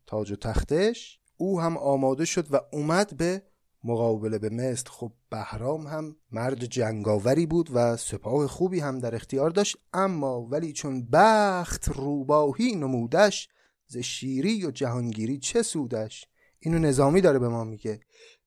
تاج 0.06 0.32
و 0.32 0.36
تختش 0.36 1.20
او 1.38 1.62
هم 1.62 1.77
آماده 1.77 2.25
شد 2.25 2.53
و 2.53 2.60
اومد 2.72 3.18
به 3.18 3.42
مقابله 3.83 4.39
به 4.39 4.49
مثل 4.49 4.89
خب 4.89 5.11
بهرام 5.29 5.87
هم 5.87 6.15
مرد 6.31 6.65
جنگاوری 6.65 7.45
بود 7.45 7.69
و 7.73 7.97
سپاه 7.97 8.47
خوبی 8.47 8.79
هم 8.79 8.99
در 8.99 9.15
اختیار 9.15 9.49
داشت 9.49 9.77
اما 9.93 10.41
ولی 10.41 10.73
چون 10.73 11.07
بخت 11.11 11.89
روباهی 11.89 12.75
نمودش 12.75 13.49
ز 13.87 13.97
شیری 13.97 14.65
و 14.65 14.71
جهانگیری 14.71 15.37
چه 15.37 15.61
سودش؟ 15.61 16.27
اینو 16.59 16.79
نظامی 16.79 17.21
داره 17.21 17.39
به 17.39 17.49
ما 17.49 17.63
میگه. 17.63 17.99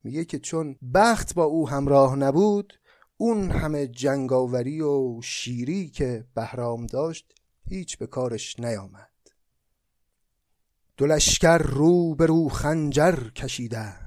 میگه 0.05 0.25
که 0.25 0.39
چون 0.39 0.77
بخت 0.95 1.35
با 1.35 1.45
او 1.45 1.69
همراه 1.69 2.17
نبود 2.17 2.73
اون 3.17 3.51
همه 3.51 3.87
جنگاوری 3.87 4.81
و 4.81 5.21
شیری 5.23 5.89
که 5.89 6.25
بهرام 6.35 6.87
داشت 6.87 7.35
هیچ 7.69 7.99
به 7.99 8.07
کارش 8.07 8.61
نیامد. 8.61 9.11
دلشکر 10.97 11.59
رو 11.59 12.15
به 12.15 12.27
رو 12.27 12.49
خنجر 12.49 13.31
کشیدند. 13.31 14.06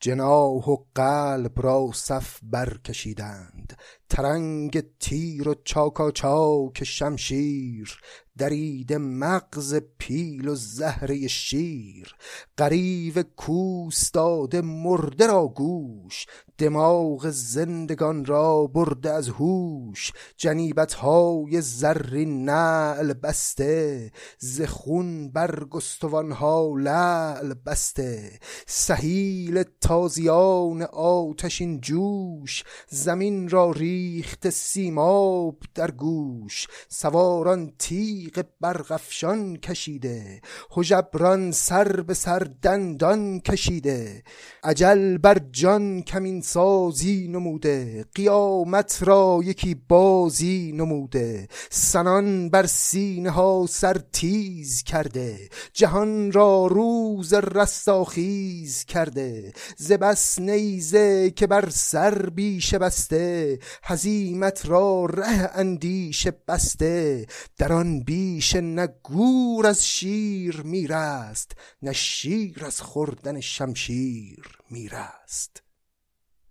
جناح 0.00 0.68
و 0.68 0.76
قلب 0.94 1.60
را 1.60 1.90
صف 1.94 2.38
برکشیدند. 2.42 3.78
ترنگ 4.08 4.84
تیر 5.00 5.48
و 5.48 5.54
چاکا 5.64 6.10
چاک 6.10 6.84
شمشیر 6.84 8.00
درید 8.38 8.92
مغز 8.92 9.80
پیل 9.98 10.48
و 10.48 10.54
زهره 10.54 11.28
شیر. 11.28 12.14
قریب 12.56 13.22
کوس 13.22 14.10
داده 14.10 14.60
مرده 14.60 15.26
را 15.26 15.46
گوش 15.48 16.26
دماغ 16.58 17.30
زندگان 17.30 18.24
را 18.24 18.66
برده 18.66 19.10
از 19.10 19.28
هوش. 19.28 20.12
جنیبت 20.36 20.92
های 20.92 21.60
زرین 21.60 22.44
نعل 22.44 23.12
بسته 23.12 24.12
ز 24.38 24.62
خون 24.62 25.30
برگستوان 25.30 26.32
ها 26.32 26.74
لعل 26.78 27.54
بسته. 27.54 28.38
سهیل 28.66 29.64
تازیان 29.80 30.82
آتشین 30.92 31.80
جوش 31.80 32.64
زمین 32.88 33.48
را 33.48 33.72
ریخت 33.96 34.50
سیماب 34.50 35.56
در 35.74 35.90
گوش 35.90 36.66
سواران 36.88 37.72
تیغ 37.78 38.44
برغفشان 38.60 39.56
کشیده 39.56 40.40
هژبران 40.76 41.52
سر 41.52 42.00
به 42.00 42.14
سر 42.14 42.38
دندان 42.62 43.40
کشیده 43.40 44.22
عجل 44.64 45.18
بر 45.18 45.38
جان 45.52 46.02
کمین 46.02 46.40
سازی 46.40 47.28
نموده 47.28 48.04
قیامت 48.14 48.98
را 49.02 49.40
یکی 49.44 49.74
بازی 49.88 50.72
نموده 50.74 51.48
سنان 51.70 52.50
بر 52.50 52.66
سینه 52.66 53.30
ها 53.30 53.66
سر 53.68 54.00
تیز 54.12 54.82
کرده 54.82 55.48
جهان 55.72 56.32
را 56.32 56.66
روز 56.66 57.32
رستاخیز 57.32 58.84
کرده 58.84 59.52
ز 59.76 59.92
بس 59.92 60.38
نیزه 60.38 61.30
که 61.30 61.46
بر 61.46 61.68
سر 61.70 62.30
بیشه 62.30 62.78
بسته 62.78 63.58
هزیمت 63.88 64.66
را 64.66 65.04
ره 65.04 65.50
اندیشه 65.54 66.30
بسته 66.48 67.26
در 67.58 67.72
آن 67.72 68.00
بیشه 68.00 68.60
نه 68.60 68.88
گور 69.02 69.66
از 69.66 69.86
شیر 69.86 70.62
میرست 70.62 71.52
نه 71.82 71.92
شیر 71.92 72.64
از 72.64 72.80
خوردن 72.80 73.40
شمشیر 73.40 74.58
میرست. 74.70 75.62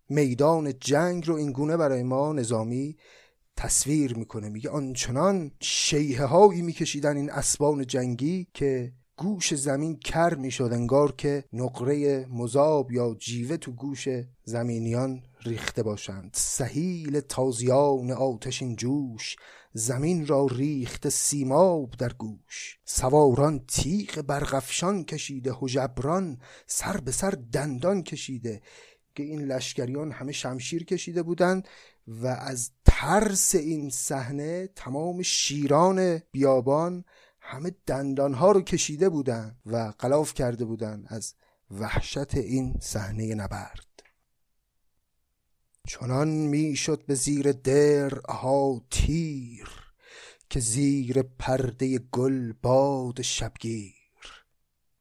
میدان 0.09 0.79
جنگ 0.79 1.27
رو 1.27 1.35
این 1.35 1.51
گونه 1.51 1.77
برای 1.77 2.03
ما 2.03 2.33
نظامی 2.33 2.97
تصویر 3.57 4.17
می‌کنه 4.17 4.49
میگه 4.49 4.69
آنچنان 4.69 5.51
شیه 5.61 6.25
هایی 6.25 6.61
میکشیدن 6.61 7.17
این 7.17 7.31
اسبان 7.31 7.85
جنگی 7.87 8.47
که 8.53 8.93
گوش 9.17 9.54
زمین 9.54 9.99
کر 9.99 10.36
می‌شد 10.36 10.69
انگار 10.73 11.12
که 11.12 11.43
نقره 11.54 12.25
مذاب 12.25 12.91
یا 12.91 13.15
جیوه 13.19 13.58
تو 13.58 13.71
گوش 13.71 14.08
زمینیان 14.43 15.23
ریخته 15.41 15.84
باشند. 15.84 16.32
سهیل 16.34 17.19
تازیان 17.19 18.12
آتشین 18.12 18.75
جوش 18.75 19.36
زمین 19.73 20.28
را 20.28 20.47
ریخته 20.51 21.10
سیماب 21.10 21.91
در 21.91 22.13
گوش. 22.13 22.80
سواران 22.86 23.65
تیغ 23.67 24.21
برغفشان 24.21 25.04
کشیده 25.04 25.54
هژبران 25.62 26.38
سر 26.67 26.97
به 26.97 27.12
سر 27.12 27.32
دندان 27.51 28.04
کشیده 28.04 28.62
که 29.15 29.23
این 29.23 29.41
لشکریان 29.41 30.12
همه 30.12 30.32
شمشیر 30.32 30.86
کشیده 30.86 31.23
بودند 31.23 31.67
و 32.08 32.28
از 32.28 32.71
ترس 32.86 33.56
این 33.56 33.89
صحنه 33.89 34.69
تمام 34.75 35.21
شیران 35.21 36.21
بیابان 36.32 37.06
همه 37.47 37.71
دندانها 37.86 38.51
رو 38.51 38.62
کشیده 38.62 39.10
بودند 39.10 39.62
و 39.65 39.93
قلاف 39.99 40.34
کرده 40.34 40.65
بودند 40.65 41.08
از 41.10 41.34
وحشت 41.71 42.36
این 42.36 42.77
صحنه 42.81 43.36
نبرد. 43.36 44.03
چنان 45.88 46.27
می‌شد 46.27 47.05
به 47.05 47.15
زیر 47.15 47.51
درها 47.51 48.81
تیر 48.89 49.69
که 50.49 50.60
زیر 50.60 51.21
پرده 51.21 51.97
گل 51.97 52.53
باد 52.62 53.21
شبگیر. 53.21 53.93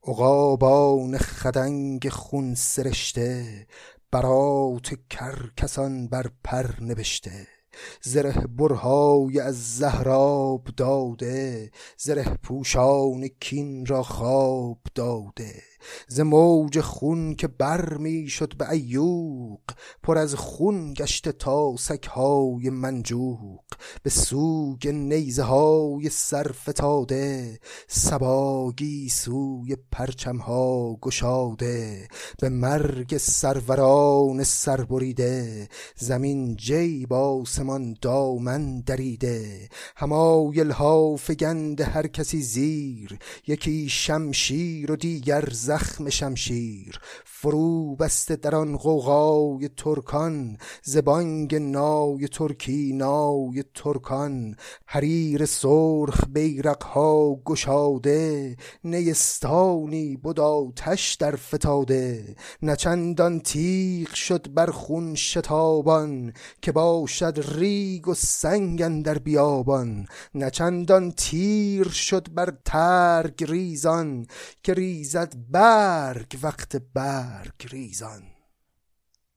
عقابان 0.03 1.19
خدنگ 1.19 2.09
خون 2.09 2.55
سرشته 2.55 3.67
برات 4.11 4.95
کرکسان 5.11 6.09
بر 6.09 6.31
پر 6.45 6.81
نوشته 6.81 7.54
زره 8.03 8.47
برهای 8.47 9.41
از 9.41 9.77
زهراب 9.77 10.69
داده 10.77 11.71
زره 11.99 12.25
پوشان 12.43 13.29
کین 13.41 13.87
را 13.87 14.03
خواب 14.03 14.79
داده. 14.95 15.63
ز 16.09 16.21
موج 16.21 16.81
خون 16.81 17.35
که 17.35 17.49
بر 17.49 17.95
می 17.95 18.29
شد 18.29 18.57
به 18.57 18.71
ایوق 18.71 19.61
پر 20.03 20.19
از 20.19 20.35
خون 20.35 20.95
گشته 20.95 21.33
تا 21.33 21.77
سکهای 21.79 22.71
منجوق. 22.71 23.65
به 24.03 24.11
سوگ 24.11 24.89
نیزه 24.89 25.43
های 25.43 26.09
سر 26.09 26.53
فتاده 26.53 27.59
سباگی 27.89 29.09
سوی 29.09 29.77
پرچم 29.93 30.37
ها 30.37 30.97
گشاده. 31.03 32.09
به 32.41 32.49
مرگ 32.49 33.17
سروران 33.17 34.45
سربریده 34.45 35.69
زمین 35.97 36.57
جیب 36.57 37.13
آسمان 37.13 37.97
دامن 38.03 38.81
دریده. 38.81 39.69
همایل 39.97 40.71
ها 40.71 41.17
فگند 41.17 41.81
هر 41.81 42.07
کسی 42.07 42.43
زیر 42.43 43.19
یکی 43.47 43.89
شمشیر 43.89 44.93
و 44.93 44.97
دیگر 44.97 45.49
زخم 45.75 46.11
شمشیر 46.11 47.01
فرو 47.25 47.97
بسته 47.97 48.37
در 48.37 48.55
آن 48.55 48.77
غوغای 48.77 49.69
ترکان 49.77 50.59
زبانگ 50.83 51.55
نای 51.55 52.29
ترکی 52.29 52.93
نای 52.93 53.65
ترکان. 53.75 54.57
حریر 54.87 55.45
سرخ 55.45 56.21
بیرق 56.33 56.83
ها 56.83 57.35
گشاده 57.35 58.57
نیستانی 58.85 60.17
بود 60.17 60.41
آتش 60.41 61.15
در 61.15 61.37
فتاده. 61.37 62.37
نه 62.63 62.77
چندان 62.77 63.41
تیغ 63.41 64.15
شد 64.15 64.55
بر 64.55 64.71
خون 64.71 65.15
شتابان 65.15 66.33
که 66.63 66.73
باشد 66.73 67.45
ریگ 67.59 68.09
و 68.09 68.15
سنگ 68.15 69.03
در 69.03 69.19
بیابان. 69.19 70.07
نه 70.35 70.51
چندان 70.51 71.13
تیر 71.13 71.89
شد 71.89 72.29
بر 72.35 72.53
ترگ 72.65 73.45
ریزان 73.45 74.27
که 74.63 74.75
ریزد 74.75 75.35
برگ 75.65 76.39
وقت 76.43 76.77
برگ 76.77 77.67
ریزان. 77.71 78.23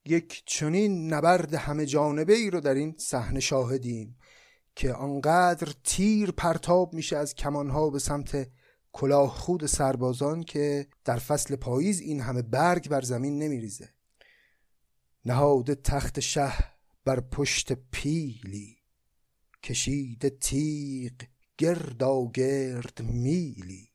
یک 0.06 0.44
چنین 0.46 1.14
نبرد 1.14 1.54
همه 1.54 1.86
جانبه 1.86 2.34
ای 2.34 2.50
رو 2.50 2.60
در 2.60 2.74
این 2.74 2.96
صحنه 2.98 3.40
شاهدیم 3.40 4.18
که 4.76 4.94
آنقدر 4.94 5.74
تیر 5.84 6.32
پرتاب 6.32 6.94
میشه 6.94 7.18
از 7.18 7.36
کمانها 7.36 7.90
به 7.90 8.00
سمت 8.00 8.48
کلاه 8.92 9.30
خود 9.30 9.66
سربازان 9.66 10.44
که 10.44 10.88
در 11.06 11.18
فصل 11.18 11.56
پاییز 11.56 12.02
این 12.02 12.22
همه 12.22 12.42
برگ 12.42 12.90
بر 12.90 13.02
زمین 13.02 13.44
نمیریزه. 13.44 13.90
نهاد 15.26 15.74
تخت 15.74 16.20
شه 16.20 16.54
بر 17.06 17.20
پشت 17.20 17.74
پیلی 17.74 18.78
کشیده 19.64 20.30
تیغ 20.30 21.14
گردا 21.58 22.32
گرد 22.34 23.02
میلی. 23.02 23.87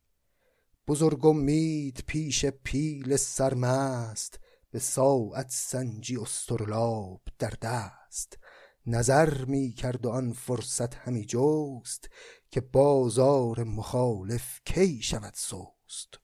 بزرگ 0.93 1.27
امید 1.27 2.05
پیش 2.07 2.47
پیل 2.47 3.17
سرمست 3.17 4.41
به 4.71 4.79
ساعت 4.79 5.47
سنجی 5.51 6.17
استرلاب 6.17 7.21
در 7.39 7.53
دست. 7.63 8.39
نظر 8.87 9.45
می 9.45 9.73
کرد 9.73 10.07
و 10.07 10.11
آن 10.11 10.33
فرصت 10.33 10.95
همی 10.95 11.25
جست 11.25 12.11
که 12.51 12.61
بازار 12.61 13.65
مخالف 13.65 14.61
کی 14.65 15.03
شود 15.03 15.35
سست. 15.37 16.21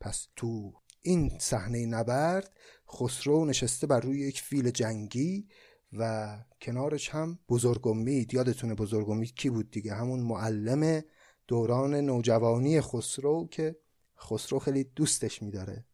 پس 0.00 0.26
تو 0.36 0.72
این 1.02 1.38
صحنه 1.38 1.86
نبرد 1.86 2.56
خسرو 2.88 3.44
نشسته 3.44 3.86
بر 3.86 4.00
روی 4.00 4.20
یک 4.20 4.42
فیل 4.42 4.70
جنگی 4.70 5.48
و 5.92 6.36
کنارش 6.62 7.08
هم 7.08 7.38
بزرگ 7.48 7.86
امید. 7.86 8.34
یادتونه 8.34 8.74
بزرگ 8.74 9.10
امید 9.10 9.34
کی 9.34 9.50
بود 9.50 9.70
دیگه؟ 9.70 9.94
همون 9.94 10.20
معلم 10.20 11.02
دوران 11.50 11.94
نوجوانی 11.94 12.80
خسرو 12.80 13.48
که 13.50 13.76
خسرو 14.20 14.58
خیلی 14.58 14.84
دوستش 14.84 15.42
میداره. 15.42 15.84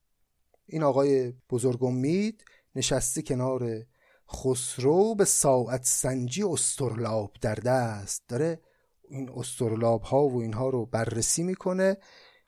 این 0.66 0.82
آقای 0.82 1.32
بزرگ 1.50 1.84
امید 1.84 2.44
نشسته 2.74 3.22
کنار 3.22 3.86
خسرو 4.32 5.14
به 5.14 5.24
ساعت 5.24 5.84
سنجی 5.84 6.42
استرلاب 6.42 7.32
در 7.40 7.54
دست 7.54 8.28
داره. 8.28 8.60
این 9.08 9.30
استرلاب 9.36 10.02
ها 10.02 10.28
و 10.28 10.42
اینها 10.42 10.68
رو 10.68 10.86
بررسی 10.86 11.42
می‌کنه. 11.42 11.96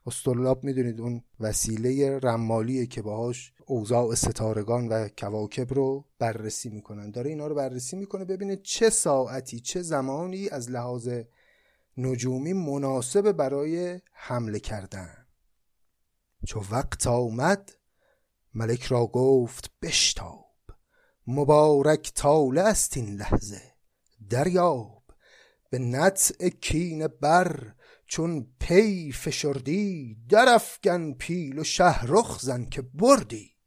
استرلاب 0.07 0.65
می‌دونید 0.65 1.01
اون 1.01 1.25
وسیله 1.41 2.19
رمالیه 2.19 2.87
که 2.87 3.03
باهاش 3.03 3.53
اوضاع 3.67 4.15
ستارگان 4.15 4.89
و 4.89 5.09
کواکب 5.19 5.75
رو 5.75 6.05
بررسی 6.19 6.69
می‌کنن. 6.69 7.11
داره 7.11 7.31
اینا 7.31 7.47
رو 7.47 7.55
بررسی 7.55 7.97
می‌کنه 7.97 8.25
ببینه 8.25 8.57
چه 8.57 8.91
ساعتی 8.91 9.61
چه 9.61 9.83
زمانی 9.83 10.49
از 10.49 10.71
لحاظ 10.71 11.09
نجومی 11.97 12.53
مناسب 12.53 13.33
برای 13.33 14.01
حمله 14.13 14.61
کردن. 14.61 15.28
چو 16.47 16.63
وقت 16.71 17.07
آمد 17.07 17.73
ملک 18.55 18.83
را 18.83 19.07
گفت 19.07 19.71
بشتاب 19.83 20.55
مبارک 21.27 22.13
تاله 22.15 22.61
است 22.61 22.97
این 22.97 23.17
لحظه 23.17 23.63
دریاب 24.31 25.03
به 25.71 25.79
نطع 25.79 26.49
کین 26.49 27.07
بر 27.07 27.75
چون 28.07 28.47
پی 28.61 29.13
فشردی 29.13 30.17
درفگن 30.29 31.13
پیل 31.13 31.59
و 31.59 31.65
شهرخ 31.65 32.41
زن 32.41 32.65
که 32.65 32.83
بردی. 32.83 33.58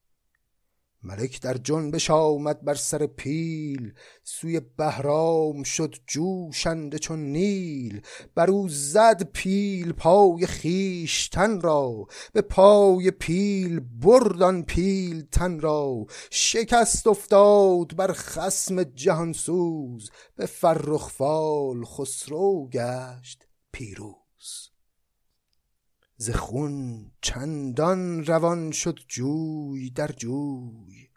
ملک 1.03 1.41
در 1.41 1.57
جنبش 1.57 2.09
آمد 2.09 2.61
بر 2.63 2.73
سر 2.73 3.05
پیل 3.05 3.93
سوی 4.23 4.61
بهرام 4.77 5.63
شد 5.63 5.95
جوشنده 6.07 6.99
چون 6.99 7.19
نیل. 7.19 8.01
بر 8.35 8.49
او 8.49 8.69
زد 8.69 9.23
پیل 9.23 9.91
پای 9.91 10.45
خویشتن 10.45 11.61
را 11.61 12.07
به 12.33 12.41
پای 12.41 13.11
پیل 13.11 13.79
برد 13.79 14.30
آن 14.30 14.63
پیل 14.63 15.25
تن 15.31 15.59
را. 15.59 16.05
شکست 16.29 17.07
افتاد 17.07 17.95
بر 17.95 18.13
خسم 18.13 18.83
جهانسوز 18.83 20.11
به 20.35 20.45
فرخ 20.45 21.09
فال 21.09 21.85
خسرو 21.85 22.69
گشت 22.69 23.47
پیروز. 23.71 24.20
ز 26.21 26.29
خون 26.29 27.11
چندان 27.21 28.25
روان 28.25 28.71
شد 28.71 28.99
جوی 29.07 29.89
در 29.89 30.07
جوی 30.07 31.09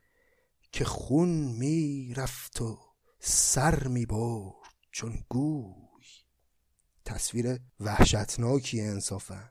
که 0.72 0.84
خون 0.84 1.28
می 1.28 2.14
رفت 2.16 2.60
و 2.60 2.78
سر 3.18 3.88
می 3.88 4.06
برد 4.06 4.74
چون 4.90 5.24
گوی. 5.28 6.04
تصویر 7.04 7.60
وحشتناکی 7.80 8.80
انصافا. 8.80 9.50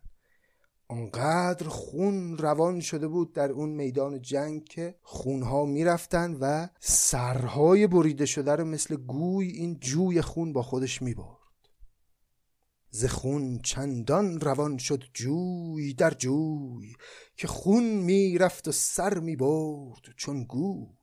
آنقدر 0.88 1.68
خون 1.68 2.38
روان 2.38 2.80
شده 2.80 3.08
بود 3.08 3.34
در 3.34 3.52
اون 3.52 3.70
میدان 3.70 4.22
جنگ 4.22 4.63
که 4.63 4.96
خونها 5.02 5.66
می‌رفتن 5.66 6.34
و 6.34 6.68
سرهای 6.80 7.88
بریده 7.88 8.26
شده 8.26 8.52
رو 8.52 8.66
مثل 8.66 8.96
گوی 8.96 9.48
این 9.48 9.80
جوی 9.80 10.22
خون 10.22 10.54
با 10.54 10.62
خودش 10.62 11.02
می‌برد 11.02 11.42
ز 12.95 13.06
خون 13.06 13.60
چندان 13.60 14.39
روان 14.39 14.77
شد 14.77 15.03
جوی 15.13 15.93
در 15.93 16.13
جوی 16.13 16.93
که 17.38 17.47
خون 17.47 17.84
می‌رفت 17.84 18.67
و 18.67 18.71
سر 18.71 19.19
می‌برد 19.19 20.01
چون 20.17 20.43
گوی. 20.43 20.93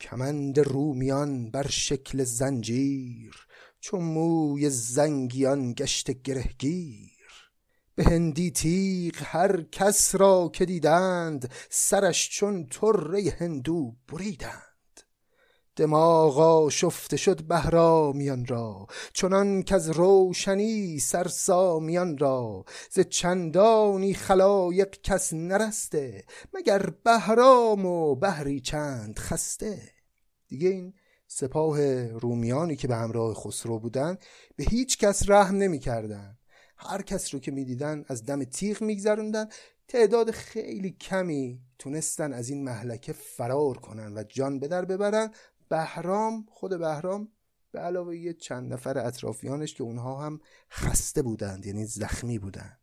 کمند 0.00 0.58
رومیان 0.58 1.50
بر 1.50 1.66
شکل 1.68 2.24
زنجیر 2.24 3.34
چون 3.80 4.02
موی 4.02 4.70
زنگیان 4.70 5.72
گشت 5.72 6.10
گرهگیر. 6.10 7.08
به 7.94 8.04
هندی 8.04 8.50
تیغ 8.50 9.14
هر 9.18 9.62
کس 9.62 10.14
را 10.14 10.50
که 10.54 10.64
دیدند 10.64 11.50
سرش 11.70 12.30
چون 12.30 12.66
طره 12.66 13.36
هندو 13.38 13.96
بریدند. 14.08 14.67
دماغا 15.78 16.70
شفته 16.70 17.16
شد 17.16 17.42
بهرامیان 17.42 18.46
را 18.46 18.86
چنان 19.12 19.62
که 19.62 19.74
از 19.74 19.90
روشنی 19.90 20.98
سرسامیان 20.98 22.18
را. 22.18 22.64
ز 22.90 23.00
چندانی 23.00 24.14
خلایق 24.14 24.90
کس 25.02 25.32
نرسته 25.32 26.24
مگر 26.54 26.90
بهرام 27.04 27.86
و 27.86 28.14
بهری 28.14 28.60
چند 28.60 29.18
خسته. 29.18 29.82
دیگه 30.48 30.68
این 30.68 30.94
سپاه 31.26 32.06
رومیانی 32.06 32.76
که 32.76 32.88
به 32.88 32.96
همراه 32.96 33.34
خسرو 33.34 33.78
بودن 33.78 34.18
به 34.56 34.64
هیچ 34.64 34.98
کس 34.98 35.30
رحم 35.30 35.56
نمی 35.56 35.78
کردن. 35.78 36.38
هر 36.76 37.02
کس 37.02 37.34
رو 37.34 37.40
که 37.40 37.50
می‌دیدن 37.50 38.04
از 38.08 38.24
دم 38.24 38.44
تیغ 38.44 38.82
میگذروندن 38.82 39.48
تعداد 39.88 40.30
خیلی 40.30 40.90
کمی 40.90 41.60
تونستن 41.78 42.32
از 42.32 42.48
این 42.48 42.64
محلکه 42.64 43.12
فرار 43.12 43.78
کنن 43.78 44.18
و 44.18 44.22
جان 44.22 44.58
به 44.58 44.68
در 44.68 44.84
ببرن 44.84 45.30
بهرام 45.68 46.46
خود 46.50 46.78
بهرام 46.78 47.28
به 47.72 47.80
علاوه 47.80 48.16
یه 48.16 48.32
چند 48.32 48.72
نفر 48.72 48.98
اطرافیانش 48.98 49.74
که 49.74 49.82
اونها 49.82 50.24
هم 50.24 50.40
خسته 50.70 51.22
بودند 51.22 51.66
یعنی 51.66 51.86
زخمی 51.86 52.38
بودند. 52.38 52.78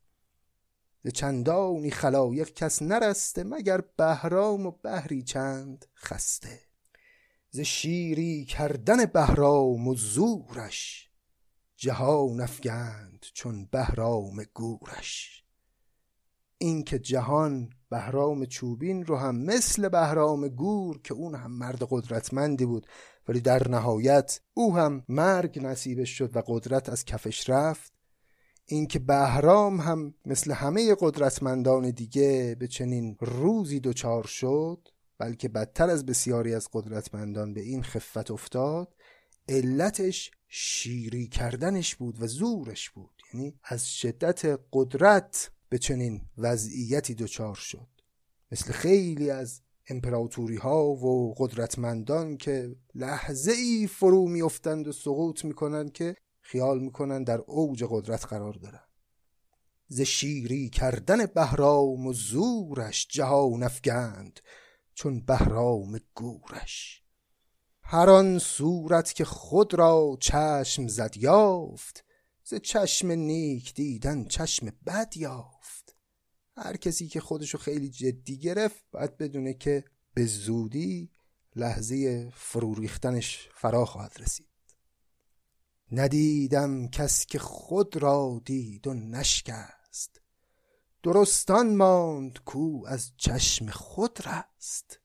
ز 1.04 1.08
چندانی 1.08 1.92
خلایق 1.92 2.50
کس 2.54 2.82
نرسته 2.82 3.44
مگر 3.44 3.82
بهرام 3.98 4.66
و 4.66 4.72
بهری 4.72 5.24
چند 5.24 5.86
خسته. 5.96 6.60
ز 7.50 7.60
شیری 7.60 8.46
کردن 8.46 9.06
بهرام 9.06 9.88
و 9.88 9.96
زورش 9.96 11.10
جهان 11.78 12.42
افگند 12.42 13.26
چون 13.34 13.66
بهرام 13.66 14.44
گورش. 14.54 15.44
این 16.58 16.84
که 16.84 17.00
جهان 17.00 17.70
بهرام 17.96 18.46
چوبین 18.46 19.06
رو 19.06 19.18
هم 19.18 19.36
مثل 19.36 19.90
بهرام 19.90 20.48
گور 20.48 21.02
که 21.02 21.14
اون 21.14 21.36
هم 21.36 21.52
مرد 21.52 21.88
قدرتمندی 21.90 22.66
بود 22.66 22.88
ولی 23.28 23.42
در 23.42 23.68
نهایت 23.68 24.40
او 24.54 24.78
هم 24.78 25.04
مرگ 25.10 25.60
نصیبش 25.60 26.10
شد 26.10 26.36
و 26.36 26.44
قدرت 26.48 26.90
از 26.90 27.06
کفش 27.06 27.50
رفت. 27.50 27.94
اینکه 28.66 29.00
بهرام 29.00 29.82
هم 29.82 30.14
مثل 30.26 30.52
همه 30.52 30.96
قدرتمندان 31.00 31.92
دیگه 31.92 32.56
به 32.60 32.68
چنین 32.68 33.18
روزی 33.20 33.80
دچار 33.80 34.24
شد 34.24 34.88
بلکه 35.18 35.50
بدتر 35.50 35.90
از 35.90 36.06
بسیاری 36.06 36.54
از 36.54 36.70
قدرتمندان 36.74 37.54
به 37.54 37.62
این 37.62 37.84
خفت 37.84 38.32
افتاد 38.32 38.96
علتش 39.50 40.32
شیری 40.48 41.28
کردنش 41.28 41.96
بود 41.96 42.22
و 42.22 42.28
زورش 42.28 42.90
بود. 42.90 43.22
یعنی 43.34 43.60
از 43.64 43.88
شدت 43.90 44.60
قدرت 44.74 45.52
به 45.70 45.78
چنین 45.78 46.22
وضعیتی 46.38 47.16
دچار 47.16 47.56
شد. 47.56 47.88
مثل 48.52 48.72
خیلی 48.72 49.30
از 49.30 49.62
امپراتوری 49.90 50.56
ها 50.56 50.86
و 50.86 51.34
قدرتمندان 51.38 52.38
که 52.38 52.76
لحظه 52.96 53.52
ای 53.52 53.88
فرو 53.88 54.28
میافتند 54.28 54.88
و 54.88 54.92
سقوط 54.92 55.46
می‌کنند 55.46 55.92
که 55.92 56.16
خیال 56.42 56.80
می‌کنند 56.80 57.28
در 57.28 57.42
اوج 57.48 57.84
قدرت 57.90 58.26
قرار 58.26 58.54
دارند. 58.54 58.90
ز 59.88 60.02
شیری 60.02 60.70
کردن 60.70 61.26
بهرام 61.26 62.08
و 62.08 62.14
زورش 62.14 63.08
جهان 63.10 63.64
افگند 63.64 64.40
چون 64.94 65.20
بهرام 65.20 66.00
گورش. 66.16 67.02
هر 67.82 68.10
آن 68.10 68.40
صورت 68.40 69.14
که 69.14 69.26
خود 69.26 69.74
را 69.74 70.18
چشم 70.20 70.88
زد 70.88 71.18
یافت 71.18 72.05
ز 72.48 72.54
چشم 72.54 73.12
نیک 73.12 73.74
دیدن 73.74 74.26
چشم 74.26 74.74
بد 74.86 75.18
یافت. 75.18 75.96
هر 76.58 76.78
کسی 76.78 77.08
که 77.08 77.20
خودشو 77.20 77.58
خیلی 77.58 77.90
جدی 77.90 78.38
گرفت 78.38 78.84
باید 78.92 79.18
بدونه 79.18 79.54
که 79.54 79.84
به 80.14 80.26
زودی 80.26 81.12
لحظه 81.56 82.30
فرو 82.36 82.74
ریختنش 82.74 83.50
فرا 83.54 83.86
خواهد 83.86 84.18
رسید. 84.20 84.48
ندیدم 85.92 86.88
کس 86.88 87.26
که 87.26 87.40
خود 87.40 87.98
را 87.98 88.42
دید 88.46 88.88
و 88.88 88.94
نشکست. 88.94 90.22
درستان 91.04 91.76
ماند 91.76 92.40
کو 92.40 92.86
از 92.88 93.12
چشم 93.18 93.70
خود 93.70 94.20
رست. 94.28 95.00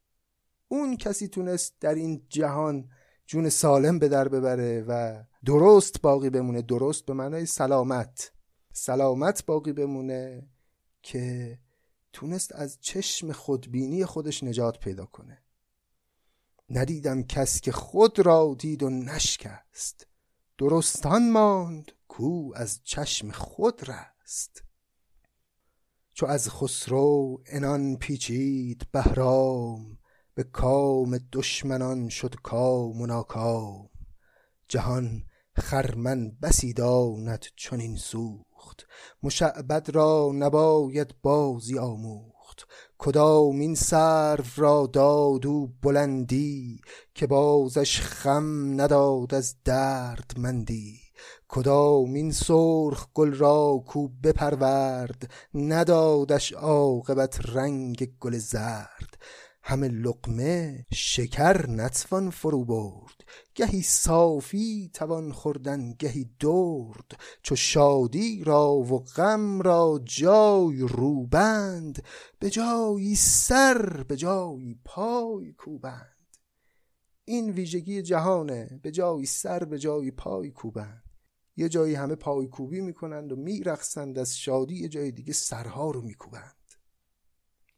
اون 0.69 0.97
کسی 0.97 1.29
تونست 1.29 1.75
در 1.81 1.95
این 1.95 2.27
جهان 2.29 2.91
جون 3.27 3.49
سالم 3.49 3.99
به 3.99 4.09
در 4.09 4.29
ببره 4.29 4.85
و 4.89 5.25
درست 5.45 6.01
باقی 6.01 6.31
بمونه 6.31 6.63
درست 6.63 7.07
به 7.07 7.15
معنای 7.15 7.47
سلامت. 7.47 8.33
سلامت 8.73 9.47
باقی 9.47 9.73
بمونه 9.73 10.49
که 11.03 11.59
تونست 12.13 12.55
از 12.55 12.79
چشم 12.81 13.33
خودبینی 13.33 14.05
خودش 14.05 14.45
نجات 14.45 14.79
پیدا 14.79 15.07
کنه. 15.07 15.43
ندیدم 16.71 17.23
کس 17.23 17.61
که 17.61 17.73
خود 17.73 18.19
را 18.19 18.57
دید 18.59 18.83
و 18.83 18.91
نشکست. 18.91 20.07
درستان 20.59 21.31
ماند 21.31 21.93
کو 22.09 22.53
از 22.55 22.81
چشم 22.85 23.31
خود 23.31 23.91
رست. 23.91 24.63
چو 26.15 26.27
از 26.27 26.51
خسرو 26.51 27.43
انان 27.47 27.97
پیچید 27.97 28.83
بهرام 28.93 29.99
به 30.35 30.43
کام 30.43 31.19
دشمنان 31.33 32.09
شد 32.09 32.35
کام 32.43 33.01
و 33.01 33.07
ناکام. 33.07 33.89
جهان 34.69 35.25
خرمن 35.61 36.33
بسی 36.43 36.73
داند 36.73 37.45
چنین 37.57 37.97
سوخت. 37.97 38.87
مشعبد 39.23 39.91
را 39.91 40.31
نباید 40.35 41.15
بازی 41.23 41.79
آموخت. 41.79 42.67
کدام 42.99 43.61
این 43.61 43.75
سرو 43.75 44.45
را 44.57 44.87
داد 44.93 45.47
و 45.47 45.71
بلندی 45.83 46.81
که 47.15 47.27
بازش 47.27 48.01
خم 48.01 48.81
نداد 48.81 49.35
از 49.35 49.55
درد 49.65 50.35
مندی 50.37 51.01
کدام 51.49 52.15
این 52.15 52.33
سرخ 52.33 53.07
گل 53.15 53.35
را 53.35 53.85
کو 53.87 54.09
بپرورد؟ 54.09 55.31
ندادش 55.55 56.53
عاقبت 56.53 57.41
رنگ 57.57 58.13
گل 58.21 58.39
زرد. 58.39 59.19
همه 59.71 59.89
لقمه 59.89 60.87
شکر 60.93 61.71
نتوان 61.71 62.31
فرو 62.31 62.65
برد. 62.65 63.25
گهی 63.55 63.83
صافی 63.83 64.91
توان 64.95 65.33
خوردن 65.33 65.93
گهی 65.93 66.31
درد. 66.41 67.21
چو 67.43 67.57
شادی 67.57 68.45
را 68.45 68.73
و 68.73 68.99
غم 68.99 69.63
را 69.63 70.01
جای 70.05 70.79
روبند 70.81 72.03
به 72.39 72.51
جایی 72.51 73.15
سر 73.15 74.05
به 74.09 74.17
جایی 74.17 74.81
پای 74.85 75.53
کوبند. 75.53 76.27
این 77.25 77.51
ویژگی 77.51 78.03
جهانه 78.03 78.81
به 78.83 78.91
جایی 78.91 79.27
سر 79.27 79.65
به 79.65 79.79
جایی 79.79 80.11
پای 80.11 80.51
کوبند. 80.51 81.03
یه 81.57 81.69
جایی 81.69 81.95
همه 81.95 82.15
پای 82.15 82.47
کوبی 82.47 82.81
می‌کنند 82.81 83.33
و 83.33 83.37
میرخسند 83.37 84.19
از 84.19 84.39
شادی 84.39 84.75
یه 84.75 84.89
جای 84.89 85.13
دیگه 85.13 85.33
سرها 85.33 85.91
رو 85.91 86.03
میکوبند. 86.03 86.60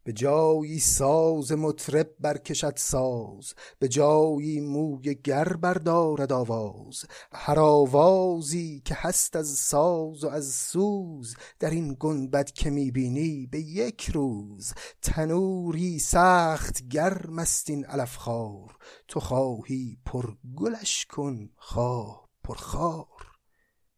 به 0.05 0.12
جایی 0.12 0.79
ساز 0.79 1.53
مطرب 1.53 2.11
برکشد 2.21 2.75
ساز 2.77 3.55
به 3.79 3.88
جایی 3.88 4.61
موی 4.61 5.15
گر 5.15 5.49
بردارد 5.49 6.33
آواز. 6.33 7.05
هر 7.33 7.59
آوازی 7.59 8.83
که 8.85 8.95
هست 8.99 9.37
از 9.37 9.49
ساز 9.49 10.25
و 10.25 10.29
از 10.29 10.47
سوز 10.47 11.37
در 11.59 11.71
این 11.71 11.97
گنبد 12.01 12.51
که 12.51 12.71
می‌بینی 12.71 13.47
به 13.47 13.61
یک 13.61 14.11
روز. 14.15 14.73
تنوری 15.03 15.99
سخت 15.99 16.88
گرم 16.88 17.38
است 17.38 17.71
این 17.71 17.85
علف 17.85 18.17
خار 18.17 18.77
تو 19.09 19.21
خواهی 19.21 19.99
پر 20.05 20.35
گلش 20.57 21.07
کن 21.07 21.51
خواه 21.57 22.29
پر 22.45 22.55
خار. 22.55 23.07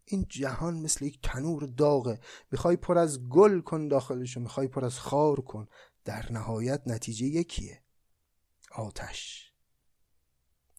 این 0.06 0.26
جهان 0.28 0.74
مثل 0.74 1.04
یک 1.04 1.18
تنور 1.22 1.66
داغه 1.66 2.20
می‌خوای 2.52 2.76
پر 2.76 2.98
از 2.98 3.28
گل 3.28 3.60
کن 3.60 3.88
داخلشو 3.88 4.40
می‌خوای 4.40 4.68
پر 4.68 4.84
از 4.84 4.98
خار 4.98 5.40
کن. 5.40 5.66
در 6.04 6.32
نهایت 6.32 6.82
نتیجه 6.86 7.26
یکیه. 7.26 7.82
آتش. 8.74 9.50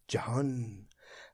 جهان 0.07 0.85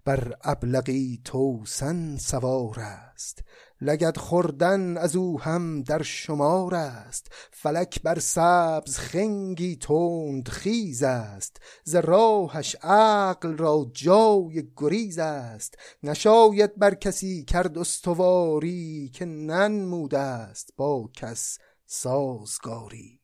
بر 0.06 0.38
ابلغی 0.44 1.22
توسن 1.26 2.18
سوار 2.18 2.80
است. 2.80 3.44
لگد 3.82 4.18
خوردن 4.18 4.98
از 4.98 5.16
او 5.16 5.42
هم 5.42 5.82
در 5.82 6.02
شمار 6.02 6.76
است. 6.76 7.28
فلک 7.52 8.02
بر 8.02 8.20
سبز 8.20 8.98
خنگی 8.98 9.76
تند 9.76 10.50
خیز 10.50 11.04
است. 11.04 11.58
ز 11.84 11.96
راهش 11.96 12.76
عقل 12.82 13.58
را 13.58 13.92
جای 13.94 14.64
گریز 14.78 15.20
است. 15.20 15.78
نشاید 16.04 16.76
بر 16.76 16.94
کسی 16.94 17.44
کرد 17.44 17.78
استواری 17.78 19.12
که 19.14 19.26
ننموده 19.26 20.20
است 20.20 20.74
با 20.78 21.10
کس 21.14 21.58
سازگاری. 21.86 23.21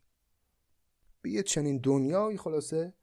به 1.28 1.34
یه 1.34 1.44
چنین 1.44 1.78
دنیایی 1.78 2.38
خلاصه 2.38 2.94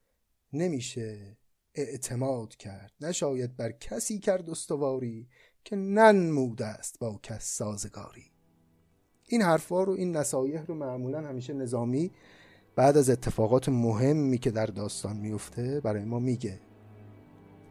نمیشه 0.53 1.37
اعتماد 1.75 2.57
کرد. 2.57 2.93
نشاید 3.01 3.57
بر 3.57 3.73
کسی 3.73 4.19
کرد 4.19 4.51
استواری 4.51 5.29
که 5.65 5.77
ننموده 5.77 6.67
است 6.67 6.99
با 6.99 7.21
کس 7.23 7.45
سازگاری. 7.45 8.25
این 9.29 9.43
حرفا 9.43 9.83
رو 9.83 9.93
این 9.93 10.17
نصایح 10.17 10.65
رو 10.65 10.75
معمولا 10.75 11.21
همیشه 11.21 11.53
نظامی 11.53 12.11
بعد 12.77 12.97
از 12.97 13.11
اتفاقات 13.11 13.69
مهمی 13.69 14.39
که 14.39 14.51
در 14.51 14.67
داستان 14.67 15.17
میفته 15.17 15.81
برای 15.81 16.05
ما 16.05 16.19
میگه. 16.19 16.61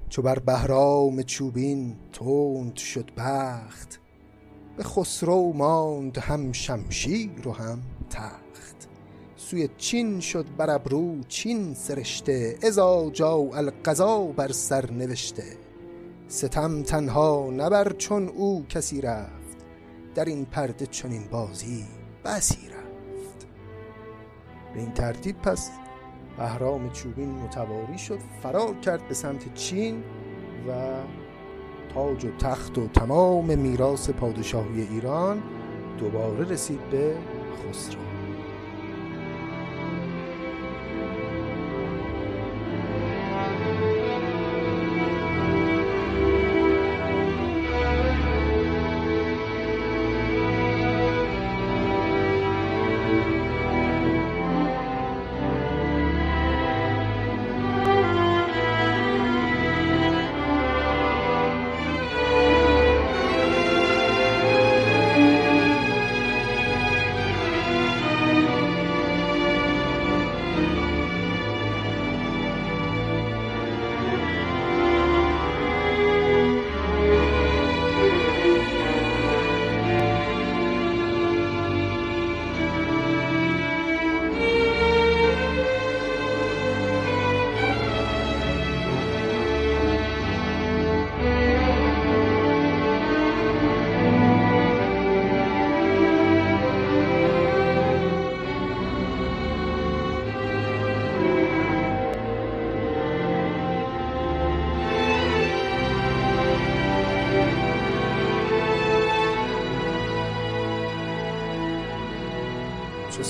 چو 0.10 0.22
بر 0.22 0.40
بهرام 0.40 1.24
چوبین 1.24 1.96
تند 2.12 2.76
شد 2.76 3.12
بخت 3.18 4.00
به 4.78 4.84
خسرو 4.84 5.54
ماند 5.54 6.18
هم 6.18 6.52
شمشیر 6.52 7.48
و 7.48 7.52
هم 7.52 7.82
تخت. 8.10 8.43
سوی 9.54 9.70
چین 9.78 10.20
شد 10.20 10.46
بر 10.58 10.70
ابرو 10.70 11.24
چین 11.28 11.74
سرشته. 11.74 12.58
ازا 12.64 13.10
جا 13.14 13.32
القضا 13.32 14.24
بر 14.26 14.52
سر 14.52 14.92
نوشته. 14.92 15.44
ستم 16.28 16.84
تنها 16.84 17.50
نبر 17.58 17.94
چون 17.98 18.28
او 18.28 18.66
کسی 18.70 19.02
رفت. 19.02 19.58
در 20.16 20.26
این 20.26 20.46
پرده 20.46 20.86
چنین 20.86 21.24
بازی 21.32 21.86
بسی 22.26 22.68
رفت. 22.68 23.48
به 24.74 24.80
این 24.80 24.92
ترتیب 24.92 25.42
پس 25.42 25.70
بهرام 26.38 26.90
چوبین 26.90 27.30
متواری 27.30 27.98
شد 27.98 28.20
فرار 28.44 28.76
کرد 28.76 29.08
به 29.08 29.14
سمت 29.14 29.54
چین 29.54 30.04
و 30.68 30.72
تاج 31.94 32.26
و 32.26 32.32
تخت 32.40 32.78
و 32.78 32.88
تمام 32.88 33.60
میراث 33.60 34.10
پادشاهی 34.10 34.82
ایران 34.82 35.44
دوباره 36.00 36.50
رسید 36.50 36.90
به 36.90 37.16
خسرو. 37.70 38.13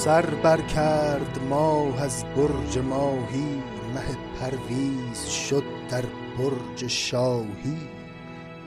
سر 0.04 0.36
بر 0.36 0.62
کرد 0.62 1.40
ماه 1.50 2.02
از 2.02 2.26
برج 2.26 2.78
ماهی 2.78 3.64
مه 3.94 4.18
پرویز 4.40 5.26
شد 5.26 5.64
در 5.90 6.06
برج 6.38 6.88
شاهی. 6.88 7.90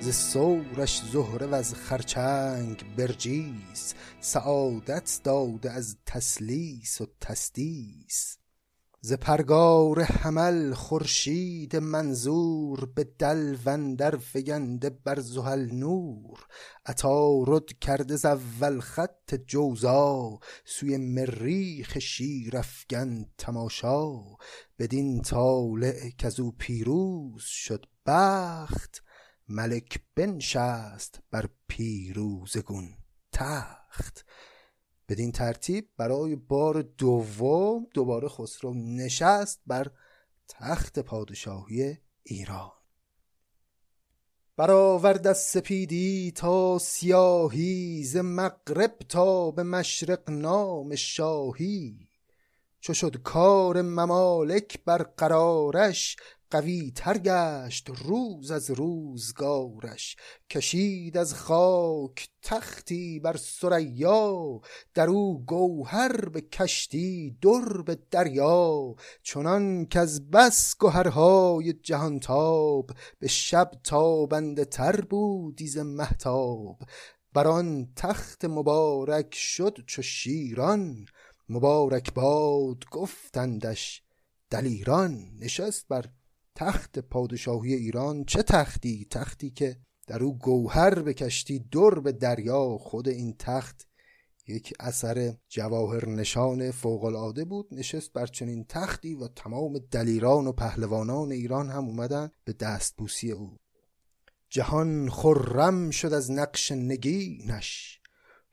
ز 0.01 0.15
سورش 0.15 1.03
زهره 1.13 1.47
و 1.47 1.55
از 1.55 1.75
خرچنگ 1.75 2.85
برجیس 2.97 3.95
سعادت 4.21 5.21
داده 5.25 5.71
از 5.71 5.97
تسلیس 6.07 7.01
و 7.01 7.07
تسدیس. 7.21 8.39
ز 9.07 9.13
پرگار 9.13 10.03
حمل 10.03 10.75
خورشید 10.75 11.77
منظور 11.77 12.87
به 12.87 13.05
دلو 13.19 13.69
اندر 13.69 14.17
فگنده 14.17 14.91
بر 14.91 15.21
زحل 15.21 15.75
نور. 15.75 16.47
عطارد 16.87 17.79
کرده 17.81 18.17
ز 18.17 18.25
اول 18.25 18.81
خط 18.81 19.35
جوزا 19.35 20.39
سوی 20.65 20.97
مریخ 20.97 21.99
شیرافگن 21.99 23.27
تماشا. 23.39 24.23
بدین 24.79 25.23
طالع 25.23 26.11
کزو 26.19 26.51
پیروز 26.51 27.43
شد 27.45 27.87
بخت 28.07 29.03
ملک 29.49 30.01
بنشست 30.17 31.21
بر 31.31 31.49
پیروزه 31.69 32.63
گون 32.63 32.89
تخت. 33.33 34.25
بدین 35.09 35.33
ترتیب 35.33 35.89
برای 35.97 36.37
بار 36.37 36.83
دوم 36.83 37.87
دوباره 37.95 38.29
خسرو 38.29 38.75
نشست 38.75 39.61
بر 39.67 39.91
تخت 40.49 40.99
پادشاهی 40.99 41.99
ایران. 42.23 42.73
برآورد 44.57 45.27
از 45.27 45.39
سپیدی 45.39 46.33
تا 46.37 46.79
سیاهی 46.79 48.05
ز 48.05 48.17
مغرب 48.17 48.99
تا 49.09 49.51
به 49.51 49.63
مشرق 49.63 50.31
نام 50.31 50.95
شاهی. 50.95 52.09
چو 52.81 52.95
شد 52.95 53.17
کار 53.17 53.83
ممالک 53.83 54.85
برقرارش 54.85 56.17
قوی 56.51 56.93
تر 56.95 57.19
گشت 57.19 57.91
روز 58.05 58.51
از 58.51 58.71
روزگارش. 58.71 60.17
کشید 60.51 61.17
از 61.17 61.35
خاک 61.35 62.29
تختی 62.43 63.21
بر 63.21 63.37
ثریا. 63.37 64.61
در 64.95 65.09
او 65.11 65.45
گوهر 65.45 66.29
به 66.29 66.41
کشتی 66.41 67.39
در 67.43 67.83
به 67.83 67.99
دریا. 68.11 68.95
چنان 69.23 69.87
کز 69.87 70.21
بس 70.21 70.77
گهرهای 70.81 71.73
جهانتاب 71.73 72.91
به 73.19 73.29
شب 73.29 73.71
تابنده 73.85 74.65
تر 74.65 75.01
بودی 75.01 75.69
ز 75.69 75.79
مهتاب. 75.79 76.79
بر 77.33 77.47
آن 77.47 77.89
تخت 77.97 78.45
مبارک 78.45 79.35
شد 79.35 79.79
چو 79.87 80.03
شیران. 80.03 81.07
مبارک 81.49 82.15
باد 82.15 82.85
گفتندش 82.91 84.03
دلیران 84.51 85.31
نشست 85.39 85.89
بر 85.89 86.05
تخت 86.57 86.99
پادشاهی 86.99 87.75
ایران 87.75 88.25
چه 88.25 88.43
تختی؟ 88.43 89.07
تختی 89.11 89.51
که 89.51 89.77
در 90.07 90.23
او 90.23 90.39
گوهر 90.39 91.03
بکشتی 91.03 91.59
در 91.59 92.01
به 92.01 92.13
دریا. 92.13 92.79
خود 92.79 93.09
این 93.09 93.35
تخت 93.39 93.89
یک 94.49 94.75
اثر 94.81 95.35
جواهر 95.49 96.09
نشان 96.09 96.71
فوقالعاده 96.71 97.45
بود. 97.45 97.69
نشست 97.73 98.13
بر 98.13 98.27
چنین 98.27 98.65
تختی 98.69 99.15
و 99.15 99.29
تمام 99.29 99.79
دلیران 99.79 100.47
و 100.47 100.53
پهلوانان 100.53 101.33
ایران 101.33 101.71
هم 101.71 101.85
اومدن 101.85 102.31
به 102.45 102.53
دستبوسی 102.53 103.33
او. 103.33 103.57
جهان 104.51 105.11
خرم 105.11 105.91
شد 105.91 106.13
از 106.13 106.31
نقش 106.31 106.73
نگینش. 106.73 108.01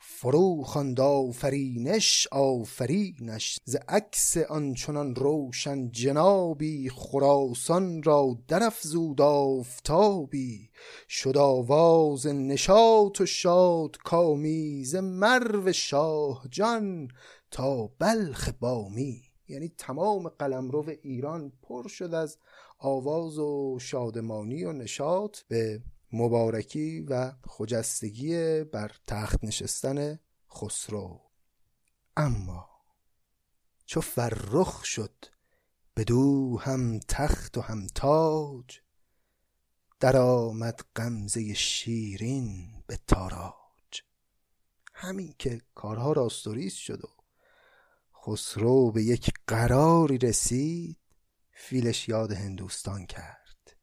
فرو 0.06 0.64
خواند 0.64 1.00
آفرینش 1.00 2.28
آفرینش. 2.32 3.60
ز 3.66 3.76
عکس 3.88 4.38
آنچنان 4.38 5.16
روشن 5.16 5.92
جنابی 5.92 6.90
خراسان 6.90 8.04
را 8.04 8.38
درافزود 8.48 9.22
آفتابی. 9.22 10.70
شد 11.10 11.38
آواز 11.38 12.28
نشاط 12.28 13.22
و 13.22 13.26
شادکامی 13.26 14.86
ز 14.86 14.96
مرو 14.96 15.72
شاه 15.72 16.48
جان 16.50 17.08
تا 17.52 17.88
بلخ 18.00 18.50
بامی. 18.60 19.22
یعنی 19.48 19.72
تمام 19.78 20.30
قلمرو 20.30 20.86
ایران 21.02 21.52
پر 21.62 21.88
شد 21.88 22.14
از 22.14 22.38
آواز 22.78 23.40
و 23.40 23.80
شادمانی 23.82 24.64
و 24.64 24.72
نشاط. 24.72 25.40
به 25.48 25.82
مبارکی 26.14 27.00
و 27.00 27.32
خجستگی 27.48 28.64
بر 28.64 28.92
تخت 29.08 29.44
نشستن 29.44 30.20
خسرو. 30.52 31.22
اما 32.18 32.70
چو 33.86 34.02
فرخ 34.02 34.86
شد 34.86 35.26
بدو 35.96 36.58
هم 36.58 37.00
تخت 37.00 37.58
و 37.58 37.62
هم 37.62 37.88
تاج 37.88 38.80
در 40.00 40.18
آمد 40.18 40.82
غمزه 40.96 41.54
شیرین 41.54 42.84
به 42.88 43.00
تاراج. 43.08 44.02
همین 44.94 45.36
که 45.40 45.62
کارها 45.76 46.12
راستوریست 46.12 46.78
شد 46.78 47.06
و 47.06 47.10
خسرو 48.26 48.92
به 48.92 49.04
یک 49.04 49.34
قراری 49.48 50.18
رسید 50.18 50.98
فیلش 51.52 52.10
یاد 52.10 52.32
هندوستان 52.32 53.06
کرد. 53.06 53.76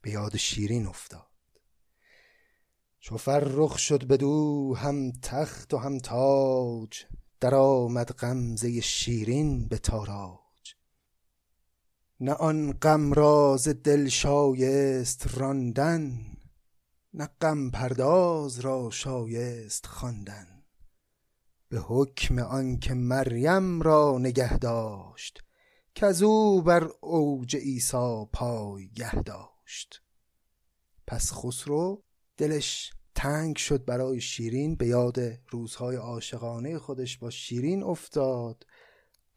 به 0.00 0.10
یاد 0.10 0.36
شیرین 0.36 0.86
افتاد. 0.86 1.25
چو 3.06 3.16
فرخ 3.16 3.78
شد 3.78 4.06
بدو 4.06 4.74
هم 4.74 5.12
تخت 5.12 5.74
و 5.74 5.78
هم 5.78 5.98
تاج 5.98 7.04
در 7.40 7.54
آمد 7.54 8.12
غمزه 8.12 8.80
شیرین 8.80 9.68
به 9.68 9.78
تاراج. 9.78 10.74
نه 12.20 12.32
آن 12.32 12.72
غم 12.72 13.12
را 13.12 13.56
ز 13.56 13.68
دل 13.68 14.08
شایست 14.08 15.38
راندن 15.38 16.18
نه 17.14 17.28
غم 17.40 17.70
پرداز 17.70 18.60
را 18.60 18.90
شایست 18.90 19.86
خواندن. 19.86 20.64
به 21.68 21.78
حکم 21.78 22.38
آنکه 22.38 22.94
مریم 22.94 23.82
را 23.82 24.18
نگه 24.18 24.58
داشت 24.58 25.42
کزو 25.94 26.62
بر 26.62 26.88
اوج 27.00 27.56
عیسی 27.56 28.26
پایگه 28.32 29.14
داشت. 29.22 30.02
پس 31.06 31.32
خسرو 31.32 32.02
دلش 32.36 32.95
تنگ 33.16 33.56
شد 33.56 33.84
برای 33.84 34.20
شیرین 34.20 34.74
به 34.74 34.86
یاد 34.86 35.18
روزهای 35.50 35.96
عاشقانه 35.96 36.78
خودش 36.78 37.18
با 37.18 37.30
شیرین 37.30 37.82
افتاد. 37.82 38.66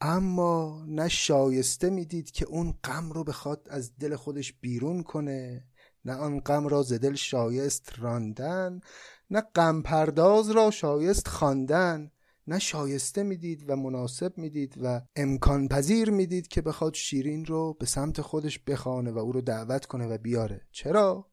اما 0.02 0.86
نه 0.88 1.08
شایسته 1.08 1.90
می‌دید 1.90 2.32
که 2.32 2.46
اون 2.46 2.74
غم 2.84 3.12
رو 3.12 3.24
بخواد 3.24 3.68
از 3.70 3.98
دل 3.98 4.16
خودش 4.16 4.54
بیرون 4.54 5.04
کنه. 5.04 5.66
نه 6.06 6.14
آن 6.14 6.40
غم 6.40 6.68
را 6.68 6.84
ز 6.84 6.94
دل 6.94 7.16
شایست 7.16 7.94
راندن 7.98 8.80
نه 9.30 9.42
غم 9.42 9.82
پرداز 9.82 10.50
را 10.50 10.72
شایست 10.72 11.28
خواندن. 11.28 12.12
نه 12.48 12.60
شایسته 12.60 13.24
می‌دید 13.24 13.70
و 13.70 13.76
مناسب 13.76 14.38
می‌دید 14.38 14.76
و 14.84 15.02
امکان 15.16 15.68
پذیر 15.68 16.10
می‌دید 16.10 16.48
که 16.48 16.62
بخواد 16.62 16.94
شیرین 16.94 17.46
رو 17.46 17.74
به 17.74 17.86
سمت 17.86 18.22
خودش 18.22 18.60
بخوانه 18.60 19.12
و 19.12 19.18
او 19.18 19.32
رو 19.32 19.42
دعوت 19.42 19.86
کنه 19.86 20.08
و 20.08 20.18
بیاره. 20.18 20.62
چرا؟ 20.72 21.32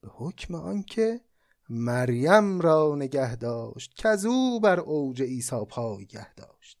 به 0.00 0.08
حکم 0.12 0.54
آنکه 0.54 1.20
مریم 1.70 2.60
را 2.60 2.94
نگه 2.96 3.36
داشت 3.36 3.94
که 3.94 4.08
از 4.08 4.24
او 4.24 4.60
بر 4.60 4.80
اوج 4.80 5.22
عیسی 5.22 5.64
پایگه 5.68 6.34
داشت. 6.34 6.78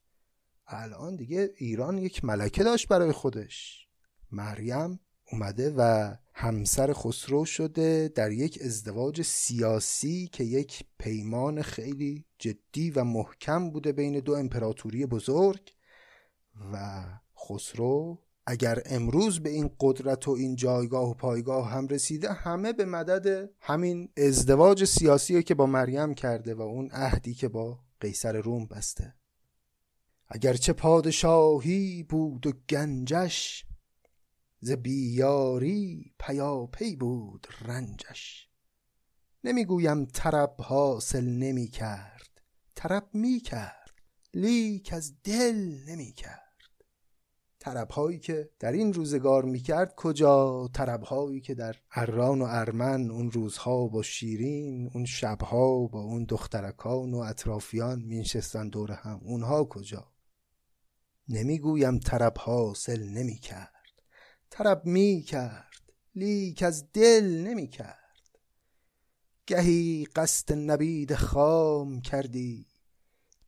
الان 0.66 1.16
دیگه 1.16 1.50
ایران 1.56 1.98
یک 1.98 2.24
ملکه 2.24 2.64
داشت 2.64 2.88
برای 2.88 3.12
خودش. 3.12 3.86
مریم 4.32 5.00
اومده 5.32 5.74
و 5.76 6.14
همسر 6.34 6.92
خسرو 6.92 7.44
شده 7.44 8.12
در 8.14 8.30
یک 8.30 8.58
ازدواج 8.64 9.22
سیاسی 9.22 10.28
که 10.32 10.44
یک 10.44 10.84
پیمان 10.98 11.62
خیلی 11.62 12.24
جدی 12.38 12.90
و 12.90 13.04
محکم 13.04 13.70
بوده 13.70 13.92
بین 13.92 14.20
دو 14.20 14.32
امپراتوری 14.32 15.06
بزرگ 15.06 15.72
و 16.72 17.04
خسرو 17.36 18.18
اگر 18.50 18.82
امروز 18.86 19.40
به 19.40 19.50
این 19.50 19.70
قدرت 19.80 20.28
و 20.28 20.30
این 20.30 20.56
جایگاه 20.56 21.10
و 21.10 21.14
پایگاه 21.14 21.70
هم 21.70 21.88
رسیده 21.88 22.32
همه 22.32 22.72
به 22.72 22.84
مدد 22.84 23.50
همین 23.60 24.08
ازدواج 24.16 24.84
سیاسی 24.84 25.42
که 25.42 25.54
با 25.54 25.66
مریم 25.66 26.14
کرده 26.14 26.54
و 26.54 26.60
اون 26.60 26.90
عهدی 26.90 27.34
که 27.34 27.48
با 27.48 27.78
قیصر 28.00 28.40
روم 28.40 28.66
بسته. 28.66 29.14
اگرچه 30.28 30.72
پادشاهی 30.72 32.02
بود 32.02 32.46
و 32.46 32.52
گنجش 32.68 33.64
ز 34.60 34.70
بیاری 34.70 36.14
پیاپی 36.18 36.96
بود 36.96 37.46
رنجش. 37.62 38.48
نمی‌گویم 39.44 40.04
طرب 40.04 40.54
حاصل 40.60 41.24
نمی 41.24 41.68
کرد 41.68 42.40
طرب 42.74 43.08
می 43.12 43.40
کرد 43.40 43.90
لیک 44.34 44.92
از 44.92 45.22
دل 45.22 45.76
نمی 45.88 46.12
کرد 46.12 46.49
طربهایی 47.60 48.18
که 48.18 48.50
در 48.58 48.72
این 48.72 48.92
روزگار 48.92 49.44
می‌کرد 49.44 49.94
کجا؟ 49.96 50.68
طربهایی 50.72 51.40
که 51.40 51.54
در 51.54 51.76
اران 51.92 52.42
و 52.42 52.46
ارمن 52.48 53.10
اون 53.10 53.30
روزها 53.30 53.86
با 53.86 54.02
شیرین 54.02 54.90
اون 54.94 55.04
شبها 55.04 55.86
با 55.86 56.00
اون 56.00 56.24
دخترکان 56.24 57.14
و 57.14 57.18
اطرافیان 57.18 58.02
مینشستن 58.02 58.68
دور 58.68 58.92
هم. 58.92 59.20
اونها 59.22 59.64
کجا؟ 59.64 60.12
نمی‌گویم 61.28 61.98
طرب 61.98 62.34
حاصل 62.38 63.08
نمی‌کرد. 63.08 64.02
طرب 64.50 64.86
می 64.86 65.24
کرد 65.26 65.92
لیک 66.14 66.62
از 66.62 66.92
دل 66.92 67.44
نمی 67.46 67.68
کرد 67.68 68.38
گهی 69.46 70.04
قصد 70.16 70.52
نبید 70.52 71.14
خام 71.14 72.00
کردی. 72.00 72.66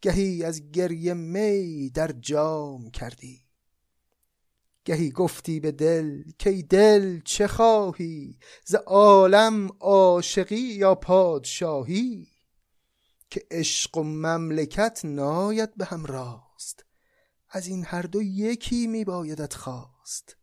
گهی 0.00 0.44
از 0.44 0.70
گریه 0.70 1.14
می 1.14 1.90
در 1.90 2.12
جام 2.12 2.90
کردی. 2.90 3.51
گهی 4.84 5.10
گفتی 5.10 5.60
به 5.60 5.72
دل 5.72 6.22
کی 6.38 6.62
دل 6.62 7.20
چه 7.24 7.46
خواهی؟ 7.46 8.38
ز 8.64 8.74
عالم 8.74 9.68
عاشقی 9.80 10.56
یا 10.56 10.94
پادشاهی؟ 10.94 12.28
که 13.30 13.46
عشق 13.50 13.96
و 13.98 14.02
مملکت 14.02 15.00
ناید 15.04 15.76
به 15.76 15.84
هم 15.84 16.06
راست 16.06 16.84
از 17.50 17.66
این 17.66 17.84
هر 17.84 18.02
دو 18.02 18.22
یکی 18.22 18.86
می 18.86 19.04
بایدت 19.04 19.54
خواست. 19.54 20.36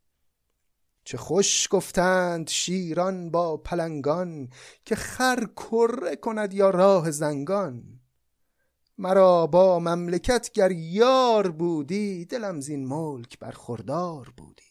چه 1.03 1.17
خوش 1.17 1.67
گفتند 1.71 2.49
شیران 2.49 3.31
با 3.31 3.57
پلنگان 3.57 4.49
که 4.85 4.95
خر 4.95 5.45
کره 5.55 6.15
کند 6.15 6.53
یا 6.53 6.69
راه 6.69 7.11
زنگان. 7.11 7.99
مرا 9.02 9.47
با 9.47 9.80
مملکت 9.80 10.52
گر 10.54 10.72
یار 10.72 11.52
بودی 11.52 12.26
دلم 12.26 12.60
زین 12.62 12.88
ملک 12.88 13.39
برخوردار 13.39 14.34
بودی. 14.38 14.64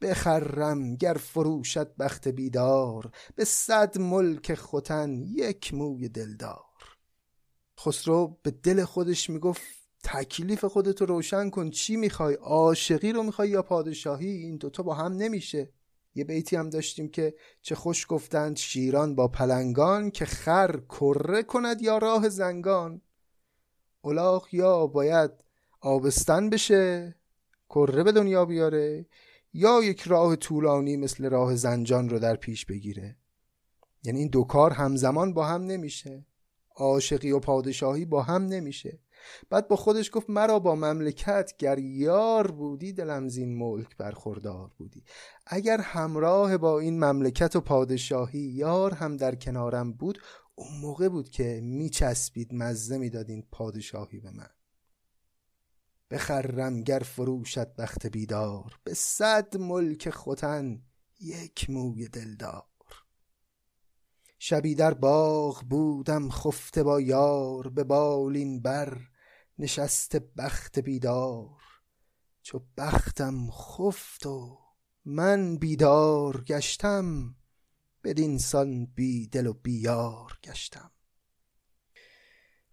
بخرم 0.00 0.96
گر 0.96 1.14
فروشد 1.14 1.96
بخت 1.96 2.28
بیدار 2.28 3.10
به 3.34 3.44
صد 3.44 3.98
ملک 3.98 4.54
ختن 4.54 5.22
یک 5.22 5.74
موی 5.74 6.08
دلدار. 6.08 6.96
خسرو 7.80 8.38
به 8.42 8.50
دل 8.50 8.84
خودش 8.84 9.30
می‌گفت 9.30 9.62
تکلیف 10.04 10.64
خودتو 10.64 11.06
روشن 11.06 11.50
کن 11.50 11.70
چی 11.70 11.96
می‌خوای؟ 11.96 12.34
عاشقی 12.34 13.12
رو 13.12 13.22
می‌خوای 13.22 13.48
یا 13.48 13.62
پادشاهی؟ 13.62 14.28
این 14.28 14.56
دوتا 14.56 14.82
با 14.82 14.94
هم 14.94 15.12
نمیشه. 15.12 15.72
یه 16.14 16.24
بیتی 16.24 16.56
هم 16.56 16.70
داشتیم 16.70 17.08
که 17.08 17.34
چه 17.62 17.74
خوش 17.74 18.06
گفتند 18.08 18.56
شیران 18.56 19.14
با 19.14 19.28
پلنگان 19.28 20.10
که 20.10 20.24
خر 20.24 20.80
کره 20.88 21.42
کند 21.42 21.82
یا 21.82 21.98
راه 21.98 22.28
زنگان. 22.28 23.00
الاغ 24.04 24.54
یا 24.54 24.86
باید 24.86 25.30
آبستن 25.80 26.50
بشه 26.50 27.14
کره 27.68 28.02
به 28.02 28.12
دنیا 28.12 28.44
بیاره 28.44 29.06
یا 29.52 29.82
یک 29.82 30.00
راه 30.00 30.36
طولانی 30.36 30.96
مثل 30.96 31.30
راه 31.30 31.56
زنجان 31.56 32.08
رو 32.08 32.18
در 32.18 32.36
پیش 32.36 32.66
بگیره. 32.66 33.16
یعنی 34.04 34.18
این 34.18 34.28
دو 34.28 34.44
کار 34.44 34.72
همزمان 34.72 35.34
با 35.34 35.46
هم 35.46 35.62
نمیشه. 35.62 36.26
عاشقی 36.76 37.30
و 37.30 37.40
پادشاهی 37.40 38.04
با 38.04 38.22
هم 38.22 38.46
نمیشه. 38.46 38.98
بعد 39.50 39.68
با 39.68 39.76
خودش 39.76 40.10
گفت 40.12 40.30
مرا 40.30 40.58
با 40.58 40.74
مملکت 40.74 41.52
گر 41.58 41.78
یار 41.78 42.50
بودی 42.50 42.92
دلم 42.92 43.28
زین 43.28 43.58
ملک 43.58 43.96
برخوردار 43.96 44.70
بودی. 44.78 45.04
اگر 45.46 45.80
همراه 45.80 46.56
با 46.56 46.80
این 46.80 47.04
مملکت 47.04 47.56
و 47.56 47.60
پادشاهی 47.60 48.40
یار 48.40 48.94
هم 48.94 49.16
در 49.16 49.34
کنارم 49.34 49.92
بود 49.92 50.18
اون 50.54 50.80
موقع 50.80 51.08
بود 51.08 51.28
که 51.28 51.60
میچسبید 51.62 52.54
مزه 52.54 52.98
می‌داد 52.98 53.26
پادشاهی 53.52 54.20
به 54.20 54.30
من. 54.30 54.50
بخرم 56.10 56.82
گر 56.82 56.98
فروشد 56.98 57.74
بخت 57.76 58.06
بیدار 58.06 58.78
به 58.84 58.94
صد 58.94 59.56
ملک 59.56 60.10
خوتن 60.10 60.82
یک 61.20 61.70
موی 61.70 62.08
دلدار. 62.08 62.67
شبی 64.38 64.74
در 64.74 64.94
باغ 64.94 65.62
بودم 65.64 66.30
خفته 66.30 66.82
با 66.82 67.00
یار 67.00 67.68
به 67.68 67.84
بالین 67.84 68.62
بر 68.62 68.98
نشست 69.58 70.16
بخت 70.16 70.78
بیدار. 70.78 71.60
چو 72.42 72.60
بختم 72.76 73.50
خفت 73.50 74.26
و 74.26 74.58
من 75.04 75.56
بیدار 75.56 76.44
گشتم 76.44 77.34
بدین 78.04 78.38
سان 78.38 78.86
بی 78.86 79.26
دل 79.26 79.46
و 79.46 79.52
بیار 79.52 80.38
گشتم. 80.44 80.90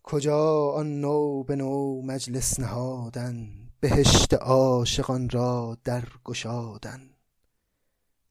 کجا 0.03 0.71
آن 0.71 1.01
نو 1.01 1.43
به 1.43 1.55
نو 1.55 2.01
مجلس 2.01 2.59
نهادن 2.59 3.69
بهشت 3.79 4.33
عاشقان 4.33 5.29
را 5.29 5.77
در 5.83 6.07
گشادن. 6.23 7.14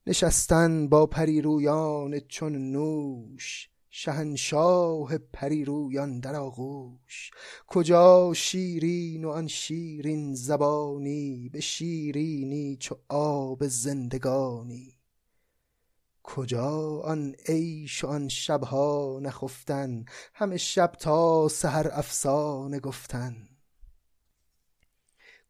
نشستن 0.06 0.88
با 0.88 1.06
پریرویان 1.06 2.20
چون 2.20 2.72
نوش 2.72 3.68
شهنشاه 3.90 5.18
پریرویان 5.18 6.20
در 6.20 6.36
آغوش. 6.36 7.30
کجا 7.66 8.32
شیرین 8.34 9.24
و 9.24 9.30
آن 9.30 9.48
شیرین 9.48 10.34
زبانی 10.34 11.48
به 11.52 11.60
شیرینی 11.60 12.76
چو 12.76 12.96
آب 13.08 13.66
زندگانی. 13.66 14.92
کجا 16.22 17.00
آن 17.00 17.34
عیش 17.48 18.04
و 18.04 18.06
آن 18.06 18.28
شبها 18.28 19.20
نخفتن 19.22 20.04
همه 20.34 20.56
شب 20.56 20.92
تا 20.98 21.48
سحر 21.48 21.90
افسانه 21.92 22.80
گفتن. 22.80 23.53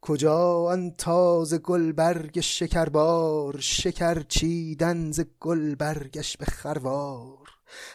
کجا 0.07 0.65
آن 0.65 0.91
تازه 0.91 1.59
گلبرگ 1.59 2.41
شکربار 2.41 3.61
شکر 3.61 4.23
چیدن 4.23 5.13
ز 5.13 5.21
گلبرگش 5.41 6.37
به 6.37 6.45
خروار؟ 6.45 7.49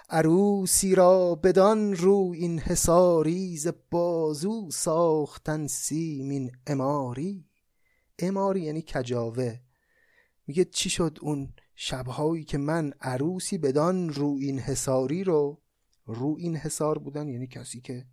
عروسی 0.09 0.95
را 0.95 1.35
بدان 1.35 1.95
رو 1.95 2.31
این 2.35 2.59
حصاری 2.59 3.57
ز 3.57 3.67
بازو 3.91 4.71
ساختن 4.71 5.67
سیمین 5.67 6.51
اماری 6.67 7.45
اماری 8.19 8.61
یعنی 8.61 8.81
کجاوه؟ 8.81 9.59
میگه 10.47 10.65
چی 10.65 10.89
شد 10.89 11.17
اون 11.21 11.53
شبهایی 11.75 12.43
که 12.43 12.57
من 12.57 12.93
عروسی 13.01 13.57
بدان 13.57 14.09
رو 14.09 14.37
این 14.39 14.59
حصاری 14.59 15.23
رو؟ 15.23 15.61
رو 16.05 16.35
این 16.39 16.55
حصار 16.55 16.97
بودن 16.97 17.27
یعنی 17.27 17.47
کسی 17.47 17.81
که 17.81 18.05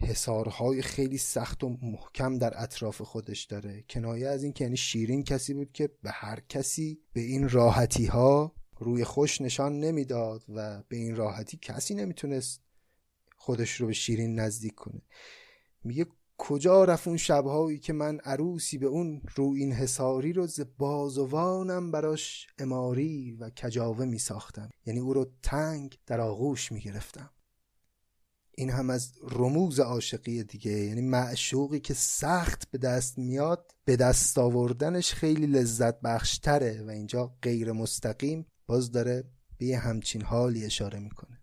حسارهای 0.00 0.82
خیلی 0.82 1.18
سخت 1.18 1.64
و 1.64 1.78
محکم 1.82 2.38
در 2.38 2.62
اطراف 2.62 3.02
خودش 3.02 3.44
داره. 3.44 3.84
کنایه 3.90 4.28
از 4.28 4.42
این 4.42 4.52
که 4.52 4.64
یعنی 4.64 4.76
شیرین 4.76 5.24
کسی 5.24 5.54
بود 5.54 5.72
که 5.72 5.90
به 6.02 6.10
هر 6.10 6.40
کسی 6.48 7.00
به 7.12 7.20
این 7.20 7.48
راحتی 7.48 8.06
ها 8.06 8.54
روی 8.78 9.04
خوش 9.04 9.40
نشان 9.40 9.80
نمی‌داد 9.80 10.44
و 10.48 10.82
به 10.88 10.96
این 10.96 11.16
راحتی 11.16 11.58
کسی 11.62 11.94
نمی‌تونست 11.94 12.62
خودش 13.36 13.70
رو 13.70 13.86
به 13.86 13.92
شیرین 13.92 14.40
نزدیک 14.40 14.74
کنه. 14.74 15.02
میگه 15.84 16.06
کجا 16.38 16.84
رفت 16.84 17.08
اون 17.08 17.16
شبهایی 17.16 17.78
که 17.78 17.92
من 17.92 18.18
عروسی 18.18 18.78
به 18.78 18.86
اون 18.86 19.22
رو 19.34 19.52
این 19.56 19.72
حساری 19.72 20.32
رو 20.32 20.46
ز 20.46 20.60
بازوانم 20.78 21.90
براش 21.90 22.46
اماری 22.58 23.32
و 23.32 23.50
کجاوه 23.50 24.04
می 24.04 24.18
ساختم 24.18 24.70
یعنی 24.86 25.00
او 25.00 25.12
رو 25.12 25.26
تنگ 25.42 25.98
در 26.06 26.20
آغوش 26.20 26.72
می 26.72 26.80
گرفتم 26.80 27.30
این 28.58 28.70
هم 28.70 28.90
از 28.90 29.12
رموز 29.22 29.80
عاشقی 29.80 30.44
دیگه. 30.44 30.72
یعنی 30.72 31.00
معشوقی 31.00 31.80
که 31.80 31.94
سخت 31.94 32.70
به 32.70 32.78
دست 32.78 33.18
میاد 33.18 33.74
به 33.84 33.96
دست 33.96 34.38
آوردنش 34.38 35.12
خیلی 35.12 35.46
لذت 35.46 36.00
بخشتره 36.00 36.82
و 36.82 36.90
اینجا 36.90 37.36
غیر 37.42 37.72
مستقیم 37.72 38.46
باز 38.66 38.92
داره 38.92 39.24
به 39.58 39.66
یه 39.66 39.78
همچین 39.78 40.22
حالی 40.22 40.64
اشاره 40.64 40.98
می‌کنه. 40.98 41.40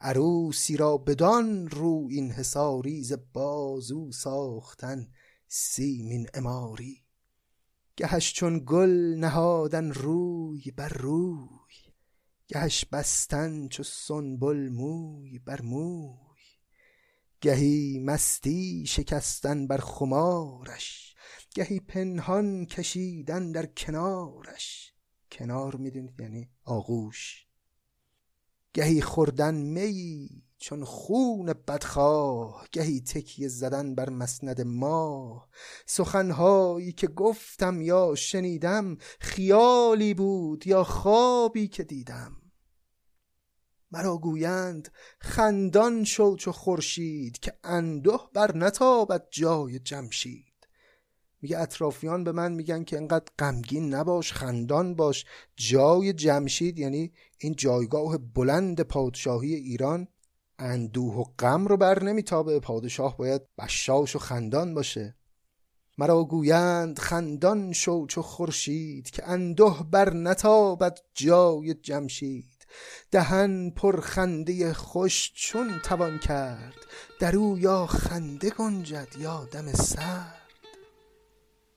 عروسی 0.00 0.76
را 0.76 0.96
بدان 0.96 1.68
رو 1.68 2.08
این 2.10 2.30
حساری 2.30 3.04
ز 3.04 3.12
بازو 3.32 4.12
ساختن 4.12 5.08
سیمین 5.48 6.26
اماری 6.34 7.04
گهش 7.96 8.32
چون 8.32 8.62
گل 8.66 9.14
نهادن 9.18 9.90
روی 9.90 10.70
بر 10.76 10.88
روی 10.88 11.76
گهش 12.48 12.84
بستن 12.84 13.68
چو 13.68 13.82
سنبل 13.82 14.68
موی 14.68 15.38
بر 15.38 15.60
موی. 15.62 16.25
گهی 17.40 17.98
مستی 17.98 18.84
شکستن 18.86 19.66
بر 19.66 19.78
خمارش 19.78 21.14
گهی 21.54 21.80
پنهان 21.80 22.66
کشیدن 22.66 23.52
در 23.52 23.66
کنارش. 23.66 24.92
کنار 25.32 25.76
می‌دونید 25.76 26.20
یعنی 26.20 26.50
آغوش. 26.64 27.46
گهی 28.74 29.00
خوردن 29.02 29.54
می 29.54 30.28
چون 30.58 30.84
خون 30.84 31.52
بدخواه 31.52 32.66
گهی 32.72 33.00
تکیه 33.00 33.48
زدن 33.48 33.94
بر 33.94 34.10
مسند 34.10 34.60
ما 34.60 35.48
سخنهایی 35.86 36.92
که 36.92 37.06
گفتم 37.06 37.80
یا 37.80 38.14
شنیدم 38.14 38.96
خیالی 39.20 40.14
بود 40.14 40.66
یا 40.66 40.84
خوابی 40.84 41.68
که 41.68 41.84
دیدم. 41.84 42.45
مرا 43.90 44.16
گویند 44.16 44.88
خندان 45.20 46.04
شو 46.04 46.36
چو 46.36 46.52
خورشید 46.52 47.38
که 47.38 47.58
انده 47.64 48.18
بر 48.32 48.56
نتابد 48.56 49.26
جای 49.30 49.78
جمشید. 49.78 50.56
میگه 51.42 51.58
اطرافیان 51.58 52.24
به 52.24 52.32
من 52.32 52.52
میگن 52.52 52.84
که 52.84 52.96
انقدر 52.96 53.32
غمگین 53.38 53.94
نباش 53.94 54.32
خندان 54.32 54.94
باش. 54.94 55.24
جای 55.56 56.12
جمشید 56.12 56.78
یعنی 56.78 57.12
این 57.38 57.54
جایگاه 57.54 58.18
بلند 58.18 58.80
پادشاهی 58.80 59.54
ایران. 59.54 60.08
اندوه 60.58 61.14
و 61.14 61.24
غم 61.38 61.66
رو 61.66 61.76
بر 61.76 62.02
نمیتابه. 62.02 62.60
پادشاه 62.60 63.16
باید 63.16 63.42
بشاش 63.58 64.16
و 64.16 64.18
خندان 64.18 64.74
باشه. 64.74 65.16
مرا 65.98 66.24
گویند 66.24 66.98
خندان 66.98 67.72
شو 67.72 68.06
چو 68.06 68.22
خورشید 68.22 69.10
که 69.10 69.28
انده 69.28 69.74
بر 69.90 70.14
نتابد 70.14 70.98
جای 71.14 71.74
جمشید. 71.74 72.55
دهن 73.10 73.70
پر 73.70 74.00
خنده 74.00 74.72
خوش 74.72 75.32
چون 75.34 75.80
توان 75.84 76.18
کرد 76.18 76.74
در 77.20 77.36
او 77.36 77.58
یا 77.58 77.86
خنده 77.86 78.50
گنجد 78.50 79.08
یا 79.18 79.48
دم 79.52 79.72
سرد. 79.72 80.42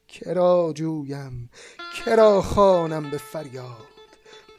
کرا 0.07 0.73
جویم 0.75 1.49
کرا 1.95 2.41
خانم 2.41 3.11
به 3.11 3.17
فریاد 3.17 3.87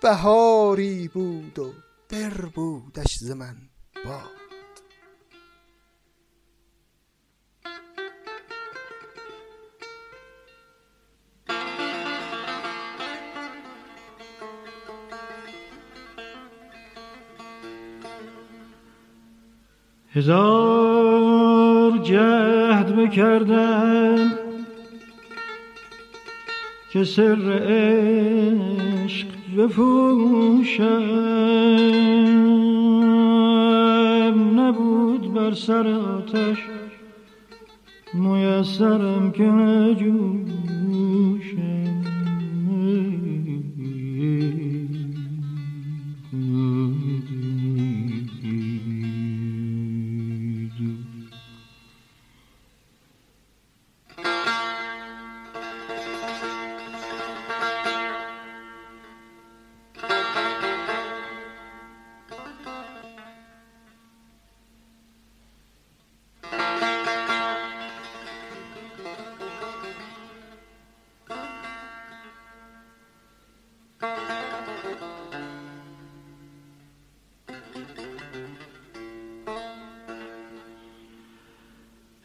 بهاری 0.03 1.09
بود 1.09 1.59
و 1.59 1.72
بودش 2.55 3.18
ز 3.18 3.30
من 3.30 3.57
باد. 4.05 4.39
هزار 20.14 21.98
جهد 21.98 22.96
بکردم 22.96 24.32
که 26.92 27.04
سر 27.04 27.62
عشق 27.68 29.28
بفوشم 29.58 31.00
نبود 34.56 35.34
بر 35.34 35.54
سر 35.54 35.86
آتش 35.88 36.58
میسرم 38.14 39.32
که 39.32 39.42
نجوشم 39.42 40.59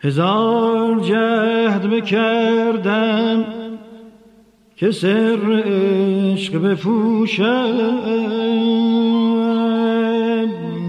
هزار 0.06 1.00
جهد 1.00 1.90
بکردم 1.90 3.46
که 4.76 4.92
سر 4.92 5.64
عشق 5.66 6.58
بفوشم 6.62 8.00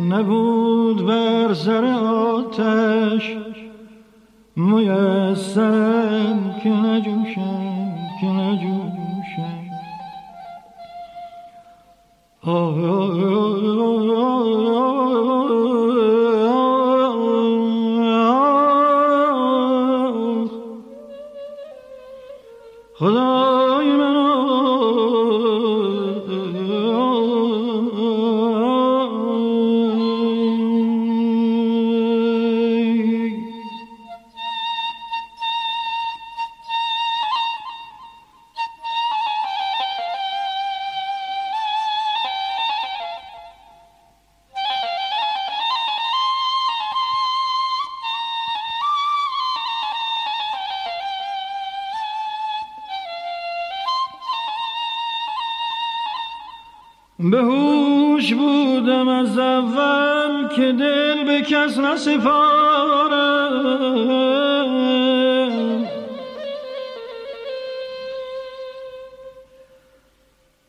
نبود 0.09 1.07
بر 1.07 1.55
سر 1.55 1.85
آتش 1.85 3.37
میسرم 4.57 6.55
که 6.63 6.69
نجوشم 6.69 7.95
که 8.21 8.27
نجوشم. 8.27 8.76
کس 61.97 62.09
نسپارم 62.09 63.17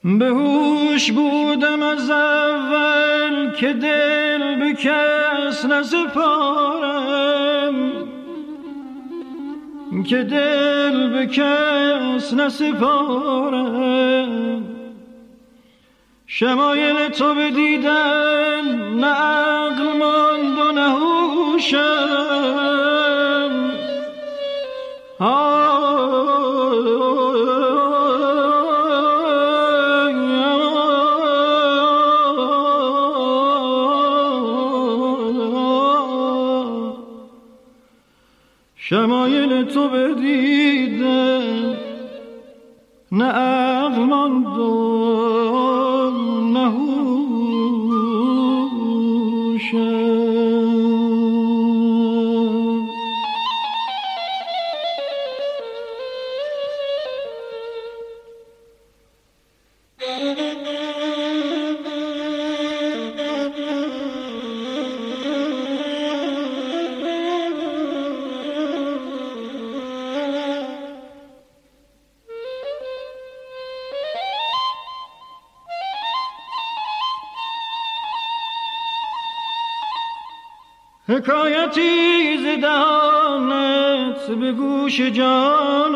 به 0.03 0.25
هوش 0.25 1.11
بودم 1.11 1.83
از 1.83 2.09
اول 2.09 3.51
که 3.51 3.73
دل 3.73 4.55
به 4.55 4.73
کس 4.73 5.65
نسپارم. 5.65 6.87
که 10.09 10.23
دل 10.23 11.09
به 11.09 11.25
کس 11.27 12.33
نسپارم. 12.33 13.77
شمایل 16.27 17.07
تو 17.07 17.35
بدیدن 17.35 18.65
نه 18.99 19.56
هوشم 21.57 21.87
شمایل 25.19 25.56
به 84.39 84.51
گوش 84.51 85.01
جان 85.01 85.95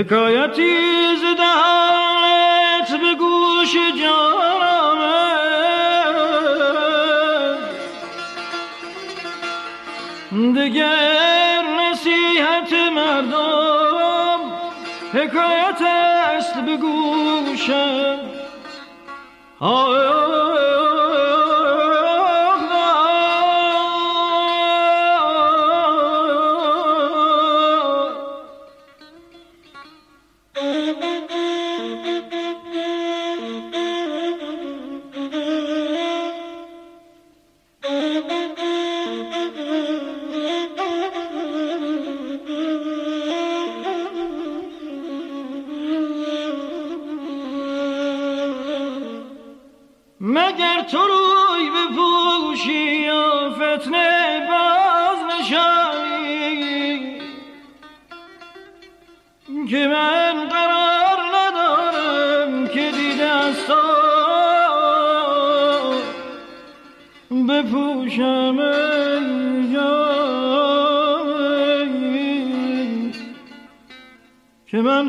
حکایتی 0.00 0.76
زدهت 1.16 3.00
به 3.00 3.14
گوش 3.18 3.76
جانم 4.00 5.00
دگر 10.56 11.62
نصیحت 11.80 12.72
مردم 12.92 14.40
حکایت 15.12 15.82
است 15.82 16.54
به 16.54 16.76
گوشم. 16.76 18.18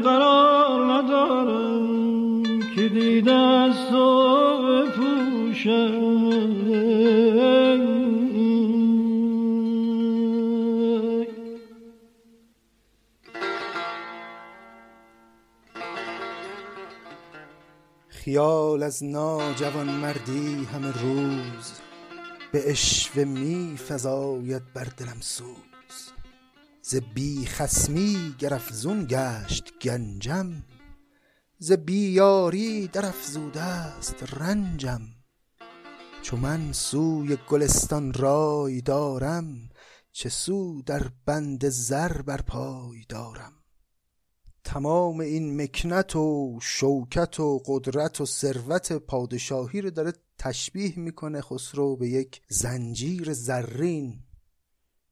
قرار 0.02 0.93
ندارم 0.93 2.60
که 2.76 2.89
دیده 2.89 3.34
از 3.34 3.91
خیال 18.32 18.84
از 18.84 19.04
ناجوان 19.04 19.89
مردی 19.89 20.68
همه 20.74 20.88
روز 20.88 21.72
به 22.52 22.72
اشوه 22.72 23.24
می 23.24 23.78
فزاید 23.89 24.74
بر 24.74 24.88
دلم 24.97 25.18
سوز. 25.20 25.70
ز 26.92 26.96
بی 26.96 27.46
خسمی 27.46 28.36
گر 28.39 28.54
افزون 28.54 29.06
گشت 29.10 29.72
گنجم 29.82 30.64
ز 31.58 31.72
بیاری 31.72 32.88
در 32.88 33.06
افزوده 33.06 33.62
است 33.62 34.34
رنجم. 34.34 35.02
چو 36.22 36.38
من 36.38 36.74
سوی 36.74 37.38
گلستان 37.50 38.14
رای 38.14 38.82
دارم 38.82 39.70
چه 40.12 40.30
سو 40.30 40.82
در 40.82 41.12
بند 41.26 41.70
زر 41.70 42.22
بر 42.22 42.42
پای 42.42 43.06
دارم. 43.10 43.54
تمام 44.64 45.20
این 45.20 45.62
مکنت 45.62 46.16
و 46.16 46.60
شوکت 46.62 47.39
و 47.39 47.62
قدرت 47.66 48.22
و 48.22 48.26
ثروت 48.26 48.94
پادشاهی 48.94 49.82
رو 49.82 49.89
داره 49.89 50.14
تشبیه 50.38 51.00
می‌کنه 51.00 51.42
خسرو 51.42 51.96
به 51.96 52.10
یک 52.10 52.42
زنجیر 52.50 53.34
زرین. 53.34 54.24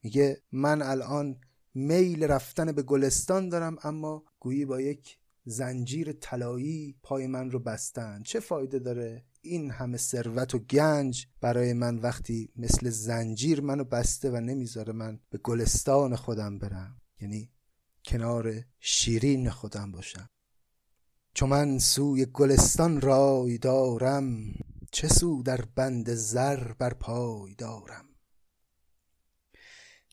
میگه 0.04 0.42
من 0.52 0.82
الان 0.82 1.42
میل 1.74 2.24
رفتن 2.24 2.72
به 2.72 2.84
گلستان 2.84 3.50
دارم 3.50 3.78
اما 3.84 4.24
گویی 4.40 4.66
با 4.66 4.82
یک 4.82 5.18
زنجیر 5.46 6.12
طلایی 6.12 6.96
پای 7.04 7.28
من 7.28 7.52
رو 7.52 7.60
بستن. 7.60 8.24
چه 8.24 8.40
فایده 8.40 8.80
داره 8.80 9.26
این 9.42 9.72
همه 9.72 9.98
ثروت 9.98 10.56
و 10.56 10.60
گنج 10.60 11.28
برای 11.42 11.74
من 11.74 11.98
وقتی 11.98 12.52
مثل 12.56 12.90
زنجیر 12.90 13.62
منو 13.62 13.84
بسته 13.84 14.32
و 14.32 14.36
نمی‌ذاره 14.36 14.94
من 14.94 15.20
به 15.30 15.38
گلستان 15.38 16.16
خودم 16.16 16.60
برم؟ 16.60 17.02
یعنی 17.22 17.52
کنار 18.06 18.64
شیرین 18.80 19.50
خودم 19.50 19.92
باشم. 19.92 20.30
چون 21.34 21.50
من 21.50 21.80
سوی 21.80 22.26
گلستان 22.26 23.02
رای 23.02 23.58
دارم 23.58 24.54
چه 24.92 25.08
سو 25.08 25.44
در 25.44 25.62
بند 25.76 26.14
زر 26.14 26.74
بر 26.74 26.94
پای 26.94 27.56
دارم؟ 27.56 28.09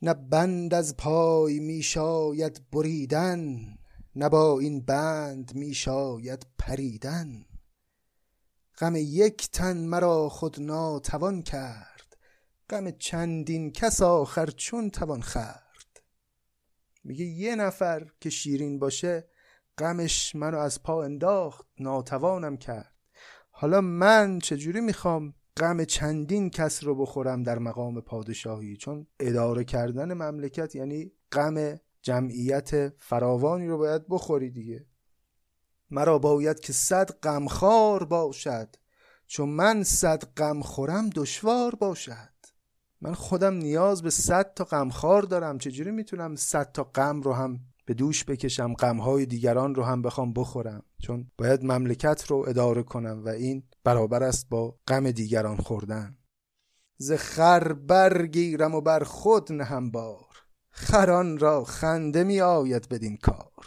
نه 0.07 0.15
بند 0.15 0.75
از 0.75 0.97
پای 0.97 1.61
می 1.61 1.83
شاید 1.83 2.71
بریدن 2.71 3.67
نه 4.17 4.29
با 4.29 4.61
این 4.61 4.81
بند 4.81 5.55
می 5.55 5.75
شاید 5.75 6.47
پریدن. 6.59 7.47
غم 8.79 8.97
یک 8.97 9.51
تن 9.51 9.77
مرا 9.77 10.29
خود 10.29 10.61
ناتوان 10.61 11.43
کرد 11.43 12.17
غم 12.71 12.91
چندین 12.91 13.73
کس 13.73 14.03
آخر 14.03 14.47
چون 14.47 14.91
توان 14.91 15.23
خرد 15.23 16.03
میگه 17.05 17.25
یه 17.25 17.57
نفر 17.57 18.07
که 18.21 18.31
شیرین 18.31 18.79
باشه 18.79 19.29
غمش 19.79 20.35
منو 20.35 20.59
از 20.59 20.83
پا 20.83 21.05
انداخت 21.05 21.67
ناتوانم 21.79 22.57
کرد. 22.57 22.93
حالا 23.51 23.81
من 23.81 24.39
چجوری 24.39 24.81
می‌خوام 24.81 25.35
غم 25.57 25.85
چندین 25.85 26.51
کس 26.51 26.85
رو 26.85 26.95
بخورم 26.95 27.43
در 27.43 27.59
مقام 27.59 28.01
پادشاهی. 28.01 28.77
چون 28.77 29.07
اداره 29.21 29.65
کردن 29.65 30.13
مملکت 30.13 30.75
یعنی 30.75 31.13
غم 31.33 31.79
جمعیت 32.03 32.89
فراوانی 32.99 33.69
رو 33.69 33.79
باید 33.79 34.03
بخوری 34.09 34.51
دیگه. 34.51 34.87
مرا 35.91 36.19
باید 36.19 36.61
که 36.61 36.73
صد 36.73 37.11
غمخوار 37.11 38.05
باشد. 38.05 38.77
چون 39.27 39.49
من 39.49 39.83
صد 39.83 40.25
غم 40.25 40.61
خورم 40.61 41.11
دشوار 41.11 41.75
باشد. 41.75 42.37
من 43.01 43.15
خودم 43.15 43.55
نیاز 43.55 44.03
به 44.03 44.11
صد 44.11 44.55
تا 44.55 44.65
غمخوار 44.65 45.23
دارم. 45.23 45.59
چجوری 45.59 45.91
می‌تونم 45.91 46.37
صد 46.37 46.73
تا 46.73 46.85
غم 46.85 47.21
رو 47.21 47.33
هم 47.33 47.61
به 47.87 47.95
دوش 47.95 48.25
بکشم 48.25 48.75
غمهای 48.75 49.27
دیگران 49.27 49.75
رو 49.75 49.83
هم 49.83 50.03
بخوام 50.03 50.33
بخورم. 50.33 50.83
چون 51.03 51.31
باید 51.39 51.65
مملکت 51.65 52.25
رو 52.27 52.45
اداره 52.49 52.83
کنم 52.83 53.25
و 53.25 53.29
این 53.29 53.63
برابر 53.85 54.23
است 54.23 54.49
با 54.49 54.79
غم 54.89 55.11
دیگران 55.11 55.57
خوردن. 55.57 56.19
ز 56.97 57.13
خر 57.13 57.73
برگیرم 57.73 58.75
و 58.75 58.81
بر 58.81 59.05
خود 59.05 59.53
نهم 59.53 59.91
بار. 59.91 60.27
خران 60.71 61.39
را 61.39 61.65
خنده 61.65 62.25
می 62.25 62.41
آید 62.41 62.89
بدین 62.89 63.17
کار. 63.17 63.67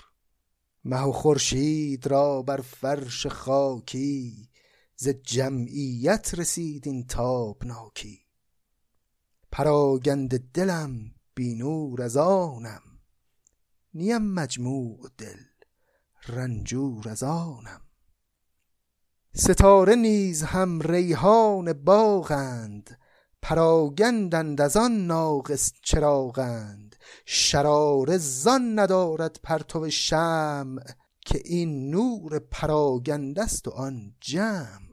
مه 0.83 1.01
و 1.01 1.11
خورشید 1.11 2.07
را 2.07 2.41
بر 2.41 2.61
فرش 2.61 3.27
خاکی 3.27 4.49
ز 4.95 5.07
جمعیت 5.07 6.33
رسید 6.37 6.87
این 6.87 7.07
تابناکی. 7.07 8.19
پراگند 9.51 10.51
دلم 10.51 11.11
بی 11.35 11.55
نور 11.55 12.01
از 12.01 12.17
آنم. 12.17 12.81
نیم 13.93 14.21
مجموع 14.21 15.09
دل 15.17 15.39
رنجور 16.27 17.09
از 17.09 17.23
آنم 17.23 17.81
ستاره 19.33 19.95
نیز 19.95 20.43
هم 20.43 20.81
ریحان 20.81 21.73
باغند 21.73 22.99
پراگندند 23.41 24.61
از 24.61 24.77
آن 24.77 25.07
ناقص 25.07 25.71
چراغند. 25.83 26.95
شرار 27.25 28.17
زان 28.17 28.79
ندارد 28.79 29.39
پرتو 29.43 29.89
شمع 29.89 30.83
که 31.21 31.41
این 31.45 31.89
نور 31.89 32.39
پراگنده 32.39 33.43
است 33.43 33.67
و 33.67 33.71
آن 33.71 34.15
جمع. 34.19 34.89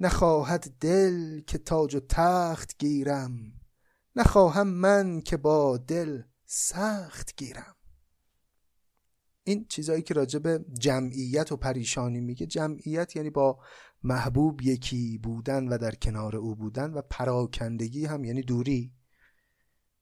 نخواهد 0.00 0.72
دل 0.80 1.40
که 1.40 1.58
تاج 1.58 1.94
و 1.94 2.00
تخت 2.00 2.78
گیرم 2.78 3.52
نخواهم 4.16 4.66
من 4.66 5.20
که 5.20 5.36
با 5.36 5.76
دل 5.76 6.22
سخت 6.46 7.36
گیرم. 7.36 7.76
این 9.44 9.66
چیزایی 9.68 10.02
که 10.02 10.14
راجع 10.14 10.38
به 10.38 10.64
جمعیت 10.78 11.52
و 11.52 11.56
پریشانی 11.56 12.20
میگه 12.20 12.46
جمعیت 12.46 13.16
یعنی 13.16 13.30
با 13.30 13.58
محبوب 14.02 14.62
یکی 14.62 15.18
بودن 15.18 15.68
و 15.68 15.78
در 15.78 15.94
کنار 15.94 16.36
او 16.36 16.56
بودن 16.56 16.92
و 16.92 17.02
پراکندگی 17.10 18.06
هم 18.06 18.24
یعنی 18.24 18.42
دوری. 18.42 18.92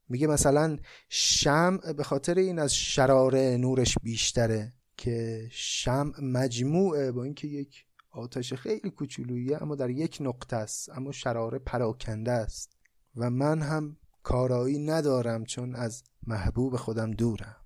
میگه 0.09 0.27
مثلا 0.27 0.79
شمع 1.09 1.93
به 1.93 2.05
خاطر 2.05 2.35
این 2.35 2.59
از 2.59 2.75
شرار 2.75 3.37
نورش 3.37 3.99
بیشتره 4.03 4.73
که 4.97 5.49
شمع 5.51 6.21
مجموعه 6.21 7.13
با 7.13 7.25
اینکه 7.25 7.49
یک 7.49 7.85
آتش 8.11 8.55
خیلی 8.55 8.91
کوچولویه 8.91 9.63
اما 9.63 9.75
در 9.75 9.91
یک 9.91 10.19
نقطه 10.21 10.57
است 10.57 10.89
اما 10.91 11.13
شراره 11.13 11.59
پراکنده 11.59 12.33
است. 12.33 12.79
و 13.17 13.31
من 13.31 13.63
هم 13.63 13.97
کارایی 14.23 14.79
ندارم 14.79 15.45
چون 15.45 15.75
از 15.75 16.03
محبوب 16.27 16.77
خودم 16.77 17.11
دورم. 17.11 17.57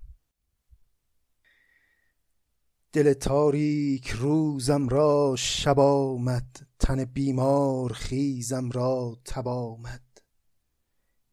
دل 2.93 3.13
تاریک 3.13 4.09
روزم 4.09 4.89
را 4.89 5.35
شب 5.39 5.81
آمد 5.81 6.67
تن 6.79 7.05
بیمار 7.05 7.93
خیزم 7.93 8.71
را 8.71 9.19
تب 9.25 9.49
آمد. 9.49 10.03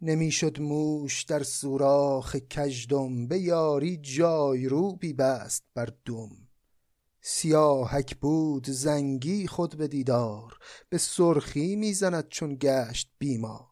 نمی‌شد 0.02 0.62
موش 0.62 1.24
در 1.24 1.44
سوراخ 1.44 2.36
کژدم 2.36 3.28
به 3.28 3.40
یاری 3.40 3.98
جای 3.98 4.66
رو 4.66 4.96
بی 4.96 5.14
بست 5.14 5.64
بر 5.74 5.90
دم. 6.06 6.30
سیاهک 7.22 8.18
بود 8.18 8.70
زنگی 8.70 9.48
خود 9.48 9.76
به 9.76 9.88
دیدار 9.88 10.58
به 10.90 10.98
سرخی 10.98 11.76
می‌زند 11.76 12.30
چون 12.30 12.58
گشت 12.62 13.12
بیمار. 13.18 13.68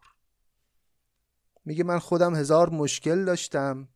میگه 1.66 1.84
من 1.84 2.00
خودم 2.00 2.36
هزار 2.36 2.70
مشکل 2.70 3.26
داشتم. 3.26 3.88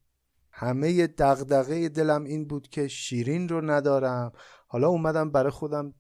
همه 0.62 1.08
دغدغه 1.08 1.90
دلم 1.90 2.24
این 2.24 2.48
بود 2.48 2.70
که 2.70 2.88
شیرین 2.88 3.50
رو 3.50 3.72
ندارم. 3.72 4.32
حالا 4.68 4.88
اومدم 4.88 5.32
برای 5.32 5.52
خودم 5.52 5.94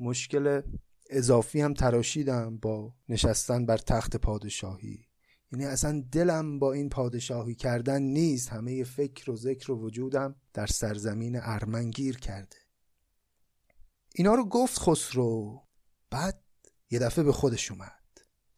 مشکل 0.00 0.62
اضافی 1.10 1.60
هم 1.60 1.74
تراشیدم 1.74 2.58
با 2.58 2.94
نشستن 3.08 3.66
بر 3.66 3.76
تخت 3.76 4.16
پادشاهی. 4.16 5.06
یعنی 5.52 5.64
اصلا 5.64 6.04
دلم 6.12 6.58
با 6.58 6.72
این 6.72 6.88
پادشاهی 6.88 7.54
کردن 7.54 8.02
نیست. 8.02 8.48
همه 8.48 8.84
فکر 8.84 9.30
و 9.30 9.36
ذکر 9.36 9.72
و 9.72 9.80
وجودم 9.80 10.34
در 10.54 10.66
سرزمین 10.66 11.38
ارمن 11.42 11.90
گیر 11.90 12.18
کرده. 12.18 12.56
اینا 14.14 14.34
رو 14.34 14.44
گفت 14.44 14.78
خسرو. 14.78 15.62
بعد 16.10 16.42
یه 16.90 16.98
دفعه 16.98 17.24
به 17.24 17.32
خودش 17.32 17.70
اومد. 17.70 18.02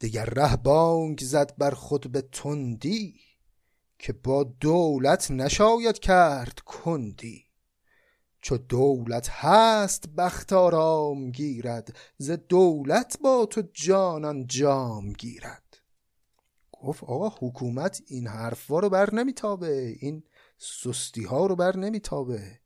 دگر 0.00 0.24
ره 0.24 0.56
بانگ 0.56 1.20
زد 1.20 1.56
بر 1.58 1.70
خود 1.70 2.12
به 2.12 2.22
تندی. 2.22 3.33
که 3.98 4.12
با 4.12 4.44
دولت 4.44 5.30
نشاید 5.30 5.98
کرد 5.98 6.60
کندی. 6.66 7.44
چو 8.40 8.56
دولت 8.56 9.28
هست 9.30 10.08
بخت 10.08 10.52
آرام 10.52 11.30
گیرد 11.30 11.96
ز 12.18 12.30
دولت 12.30 13.18
با 13.20 13.46
تو 13.46 13.62
جانان 13.72 14.46
جام 14.46 15.12
گیرد. 15.12 15.82
گفت 16.72 17.04
آقا 17.04 17.28
حکومت 17.28 18.02
این 18.06 18.26
حرفا 18.26 18.78
رو 18.78 18.88
بر 18.88 19.14
نمیتابه 19.14 19.96
این 19.98 20.22
سستی 20.58 21.24
ها 21.24 21.46
رو 21.46 21.56
بر 21.56 21.76
نمیتابه. 21.76 22.58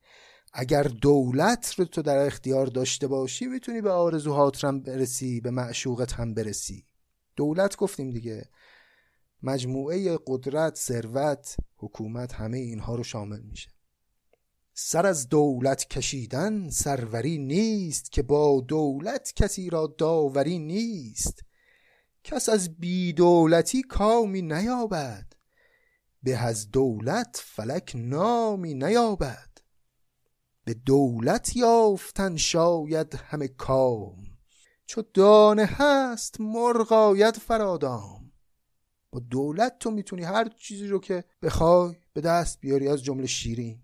اگر 0.53 0.83
دولت 0.83 1.75
رو 1.79 1.85
تو 1.85 2.03
در 2.03 2.27
اختیار 2.27 2.67
داشته 2.67 3.07
باشی 3.07 3.47
می‌تونی 3.47 3.81
به 3.81 3.91
آرزوهات 3.91 4.65
هم 4.65 4.81
برسی 4.81 5.41
به 5.41 5.51
معشوقت 5.51 6.13
هم 6.13 6.35
برسی. 6.35 6.85
دولت 7.37 7.77
گفتیم 7.77 8.11
دیگه 8.11 8.49
مجموعه 9.43 10.19
قدرت 10.27 10.77
ثروت 10.77 11.57
حکومت 11.77 12.33
همه 12.33 12.59
اینها 12.59 12.95
رو 12.95 13.03
شامل 13.03 13.41
میشه. 13.41 13.71
سر 14.75 15.07
از 15.07 15.29
دولت 15.29 15.89
کشیدن 15.89 16.71
سروری 16.71 17.39
نیست 17.39 18.13
که 18.13 18.23
با 18.23 18.61
دولت 18.61 19.33
کسی 19.37 19.71
را 19.71 19.95
داوری 19.99 20.59
نیست. 20.59 21.45
کس 22.25 22.49
از 22.49 22.75
بی 22.77 23.13
دولتی 23.13 23.83
کامی 23.83 24.43
نیابد. 24.43 25.33
به 26.23 26.37
از 26.37 26.71
دولت 26.71 27.43
فلک 27.45 27.93
نامی 27.95 28.75
نیابد. 28.75 29.49
به 30.65 30.75
دولت 30.75 31.57
یافتن 31.57 32.37
شاید 32.37 33.15
همه 33.15 33.49
کام. 33.49 34.25
چو 34.87 35.03
دانه 35.15 35.65
هست 35.65 36.41
مرغاید 36.41 37.37
فرادام. 37.37 38.28
با 39.11 39.21
دولت 39.21 39.79
تو 39.79 39.91
می‌تونی 39.91 40.23
هر 40.23 40.49
چیزی 40.49 40.87
رو 40.87 40.99
که 41.01 41.25
بخوای 41.43 41.97
به 42.13 42.21
دست 42.21 42.61
بیاری 42.61 42.89
از 42.89 43.05
جمله 43.05 43.27
شیرین. 43.27 43.83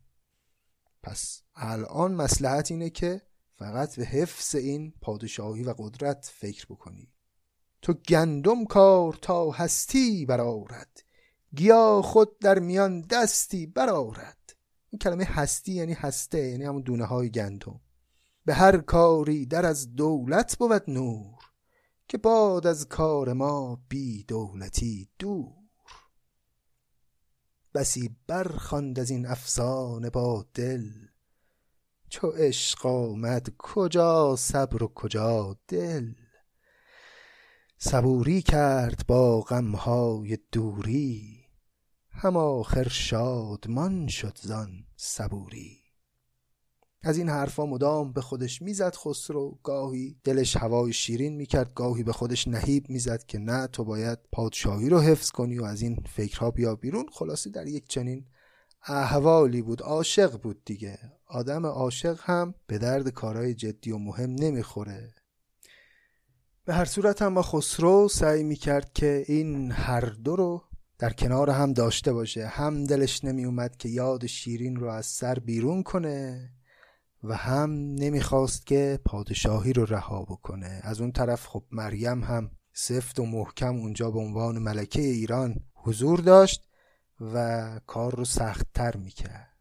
پس 1.03 1.43
الان 1.55 2.15
مسلحت 2.15 2.71
اینه 2.71 2.91
که 2.91 3.23
فقط 3.57 3.97
به 3.97 4.05
حفظ 4.05 4.55
این 4.55 4.93
پادشاهی 5.01 5.63
و 5.63 5.75
قدرت 5.79 6.31
فکر 6.35 6.67
بکنی. 6.67 7.13
تو 7.83 7.93
گندم 7.93 8.65
کار 8.65 9.19
تا 9.23 9.51
هستی 9.51 10.27
برارد 10.27 11.05
گیا 11.55 12.03
خود 12.03 12.39
در 12.39 12.59
میان 12.59 13.01
دستی 13.01 13.67
برارد 13.67 14.57
این 14.91 14.99
کلمه 14.99 15.25
هستی 15.25 15.73
یعنی 15.73 15.93
هسته 15.93 16.39
یعنی 16.39 16.65
همون 16.65 16.83
دونه 16.83 17.05
های 17.05 17.31
گندم. 17.31 17.81
به 18.45 18.55
هر 18.55 18.79
کاری 18.79 19.47
در 19.47 19.67
از 19.67 19.95
دولت 19.95 20.59
بود 20.59 20.91
نور. 20.91 21.34
که 22.15 22.19
باد 22.19 22.67
از 22.67 22.89
کار 22.89 23.33
ما 23.33 23.83
بی 23.89 24.25
دولتی 24.25 25.09
دور. 25.19 25.53
بسی 27.75 28.17
برخواند 28.27 29.01
از 29.01 29.11
این 29.11 29.27
افسانه 29.27 30.11
با 30.11 30.47
دل 30.55 30.91
چو 32.09 32.29
عشق 32.29 32.87
آمد 32.87 33.49
کجا 33.59 34.37
صبر 34.37 34.83
و 34.83 34.89
کجا 34.95 35.57
دل. 35.69 36.13
صبوری 37.79 38.43
کرد 38.43 39.05
با 39.07 39.41
غمهای 39.41 40.39
دوری 40.53 41.45
هم 42.11 42.37
آخر 42.37 42.89
شادمان 42.89 44.07
شد 44.09 44.39
زان 44.43 44.85
صبوری. 44.97 45.84
از 47.07 47.19
این 47.19 47.29
حرفا 47.29 47.67
مدام 47.67 48.13
به 48.13 48.21
خودش 48.21 48.63
می‌زد 48.63 48.97
خسرو 48.97 49.59
گاهی 49.63 50.17
دلش 50.25 50.57
هوای 50.57 50.93
شیرین 50.93 51.37
می‌کرد 51.37 51.75
گاهی 51.75 52.03
به 52.03 52.13
خودش 52.13 52.49
نهیب 52.49 52.91
می‌زد 52.91 53.25
که 53.27 53.39
نه 53.39 53.67
تو 53.67 53.85
باید 53.85 54.19
پادشاهی 54.33 54.89
رو 54.89 55.01
حفظ 55.01 55.31
کنی 55.31 55.59
و 55.59 55.65
از 55.65 55.83
این 55.83 55.97
فکرها 56.15 56.51
بیا 56.51 56.77
بیرون. 56.77 57.07
خلاصی 57.13 57.51
در 57.51 57.67
یک 57.67 57.89
چنین 57.89 58.27
احوالی 58.87 59.63
بود. 59.63 59.83
عاشق 59.83 60.41
بود 60.41 60.65
دیگه. 60.65 60.99
آدم 61.27 61.67
عاشق 61.67 62.19
هم 62.23 62.55
به 62.67 62.79
درد 62.79 63.09
کارهای 63.09 63.55
جدی 63.55 63.91
و 63.91 63.99
مهم 63.99 64.31
نمی‌خوره. 64.31 65.15
به 66.65 66.75
هر 66.75 66.85
صورت 66.85 67.23
هم 67.23 67.43
خسرو 67.43 68.09
سعی 68.09 68.43
می‌کرد 68.43 68.93
که 68.93 69.25
این 69.29 69.73
هر 69.73 70.01
دو 70.01 70.37
رو 70.37 70.63
در 70.99 71.13
کنار 71.13 71.51
هم 71.51 71.73
داشته 71.73 72.13
باشه. 72.13 72.47
هم 72.47 72.85
دلش 72.85 73.25
نمیومد 73.25 73.77
که 73.77 73.89
یاد 73.89 74.27
شیرین 74.27 74.77
رو 74.77 74.89
از 74.89 75.07
سر 75.07 75.35
بیرون 75.35 75.83
کنه. 75.83 76.51
و 77.25 77.37
هم 77.37 77.71
نمی‌خواست 77.95 78.67
که 78.67 79.01
پادشاهی 79.05 79.73
رو 79.73 79.85
رها 79.85 80.23
بکنه. 80.23 80.81
از 80.83 81.01
اون 81.01 81.13
طرف 81.13 81.47
خب 81.47 81.65
مریم 81.71 82.25
هم 82.25 82.51
سفت 82.73 83.21
و 83.21 83.27
محکم 83.27 83.77
اونجا 83.77 84.11
به 84.11 84.19
عنوان 84.19 84.59
ملکه 84.59 85.03
ایران 85.03 85.57
حضور 85.75 86.21
داشت 86.21 86.65
و 87.21 87.81
کار 87.87 88.17
رو 88.17 88.25
سختتر 88.25 88.97
می‌کرد. 88.97 89.59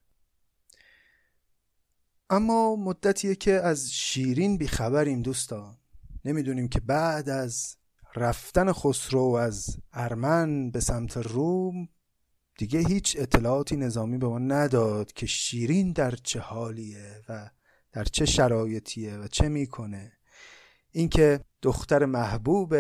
اما 2.29 2.75
مدتیه 2.75 3.35
که 3.35 3.51
از 3.51 3.91
شیرین 3.91 4.57
بیخبریم 4.57 5.21
دوستان. 5.21 5.77
نمی‌دونیم 6.25 6.67
که 6.67 6.79
بعد 6.79 7.29
از 7.29 7.77
رفتن 8.15 8.71
خسرو 8.71 9.21
از 9.21 9.77
ارمن 9.93 10.71
به 10.71 10.79
سمت 10.79 11.17
روم 11.17 11.89
دیگه 12.57 12.79
هیچ 12.79 13.17
اطلاعاتی 13.19 13.75
نظامی 13.75 14.17
به 14.17 14.27
ما 14.27 14.39
نداد 14.39 15.11
که 15.11 15.25
شیرین 15.25 15.91
در 15.91 16.11
چه 16.11 16.39
حالیه 16.39 17.21
و 17.29 17.49
در 17.91 18.03
چه 18.03 18.25
شرایطیه 18.25 19.17
و 19.17 19.27
چه 19.27 19.49
می‌کنه. 19.49 20.11
اینکه 20.91 21.39
دختر 21.61 22.05
محبوب 22.05 22.75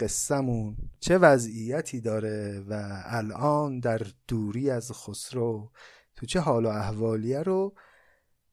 قصهمون 0.00 0.76
چه 1.00 1.18
وضعیتی 1.18 2.00
داره 2.00 2.64
و 2.68 3.02
الان 3.04 3.80
در 3.80 4.02
دوری 4.28 4.70
از 4.70 4.92
خسرو 4.92 5.70
تو 6.16 6.26
چه 6.26 6.40
حال 6.40 6.66
و 6.66 6.68
احوالیه 6.68 7.42
رو 7.42 7.74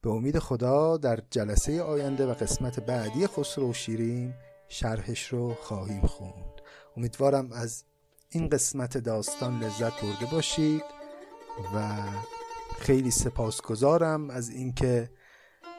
به 0.01 0.09
امید 0.09 0.39
خدا 0.39 0.97
در 0.97 1.19
جلسه 1.31 1.81
آینده 1.81 2.25
و 2.25 2.33
قسمت 2.33 2.79
بعدی 2.79 3.27
خسرو 3.27 3.69
و 3.69 3.73
شیرین 3.73 4.33
شرحش 4.67 5.27
رو 5.27 5.53
خواهیم 5.53 6.01
خوند. 6.01 6.61
امیدوارم 6.97 7.51
از 7.51 7.83
این 8.31 8.49
قسمت 8.49 8.97
داستان 8.97 9.59
لذت 9.63 10.01
برده 10.01 10.25
باشید 10.31 10.83
و 11.75 11.97
خیلی 12.79 13.11
سپاسگزارم 13.11 14.29
از 14.29 14.49
اینکه 14.49 15.09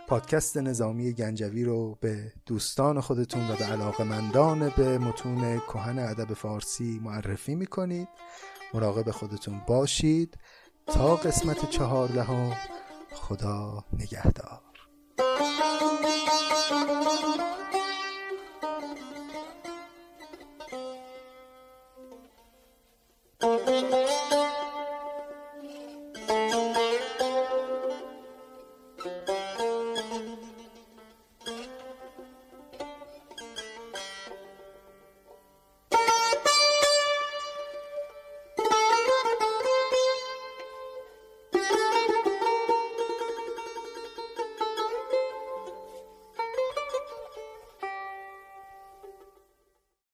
پادکست 0.08 0.56
نظامی 0.56 1.12
گنجوی 1.12 1.64
رو 1.64 1.98
به 2.00 2.32
دوستان 2.46 3.00
خودتون 3.00 3.50
و 3.50 3.56
به 3.56 3.64
علاقمندان 3.64 4.68
به 4.76 4.98
متون 4.98 5.58
کهن 5.58 5.98
ادب 5.98 6.34
فارسی 6.34 7.00
معرفی 7.02 7.54
می‌کنید. 7.54 8.08
مراقب 8.74 9.10
خودتون 9.10 9.60
باشید. 9.66 10.38
تا 10.86 11.16
قسمت 11.16 11.70
چهاردهم 11.70 12.52
خدا 13.12 13.84
نگهدار. 13.92 14.60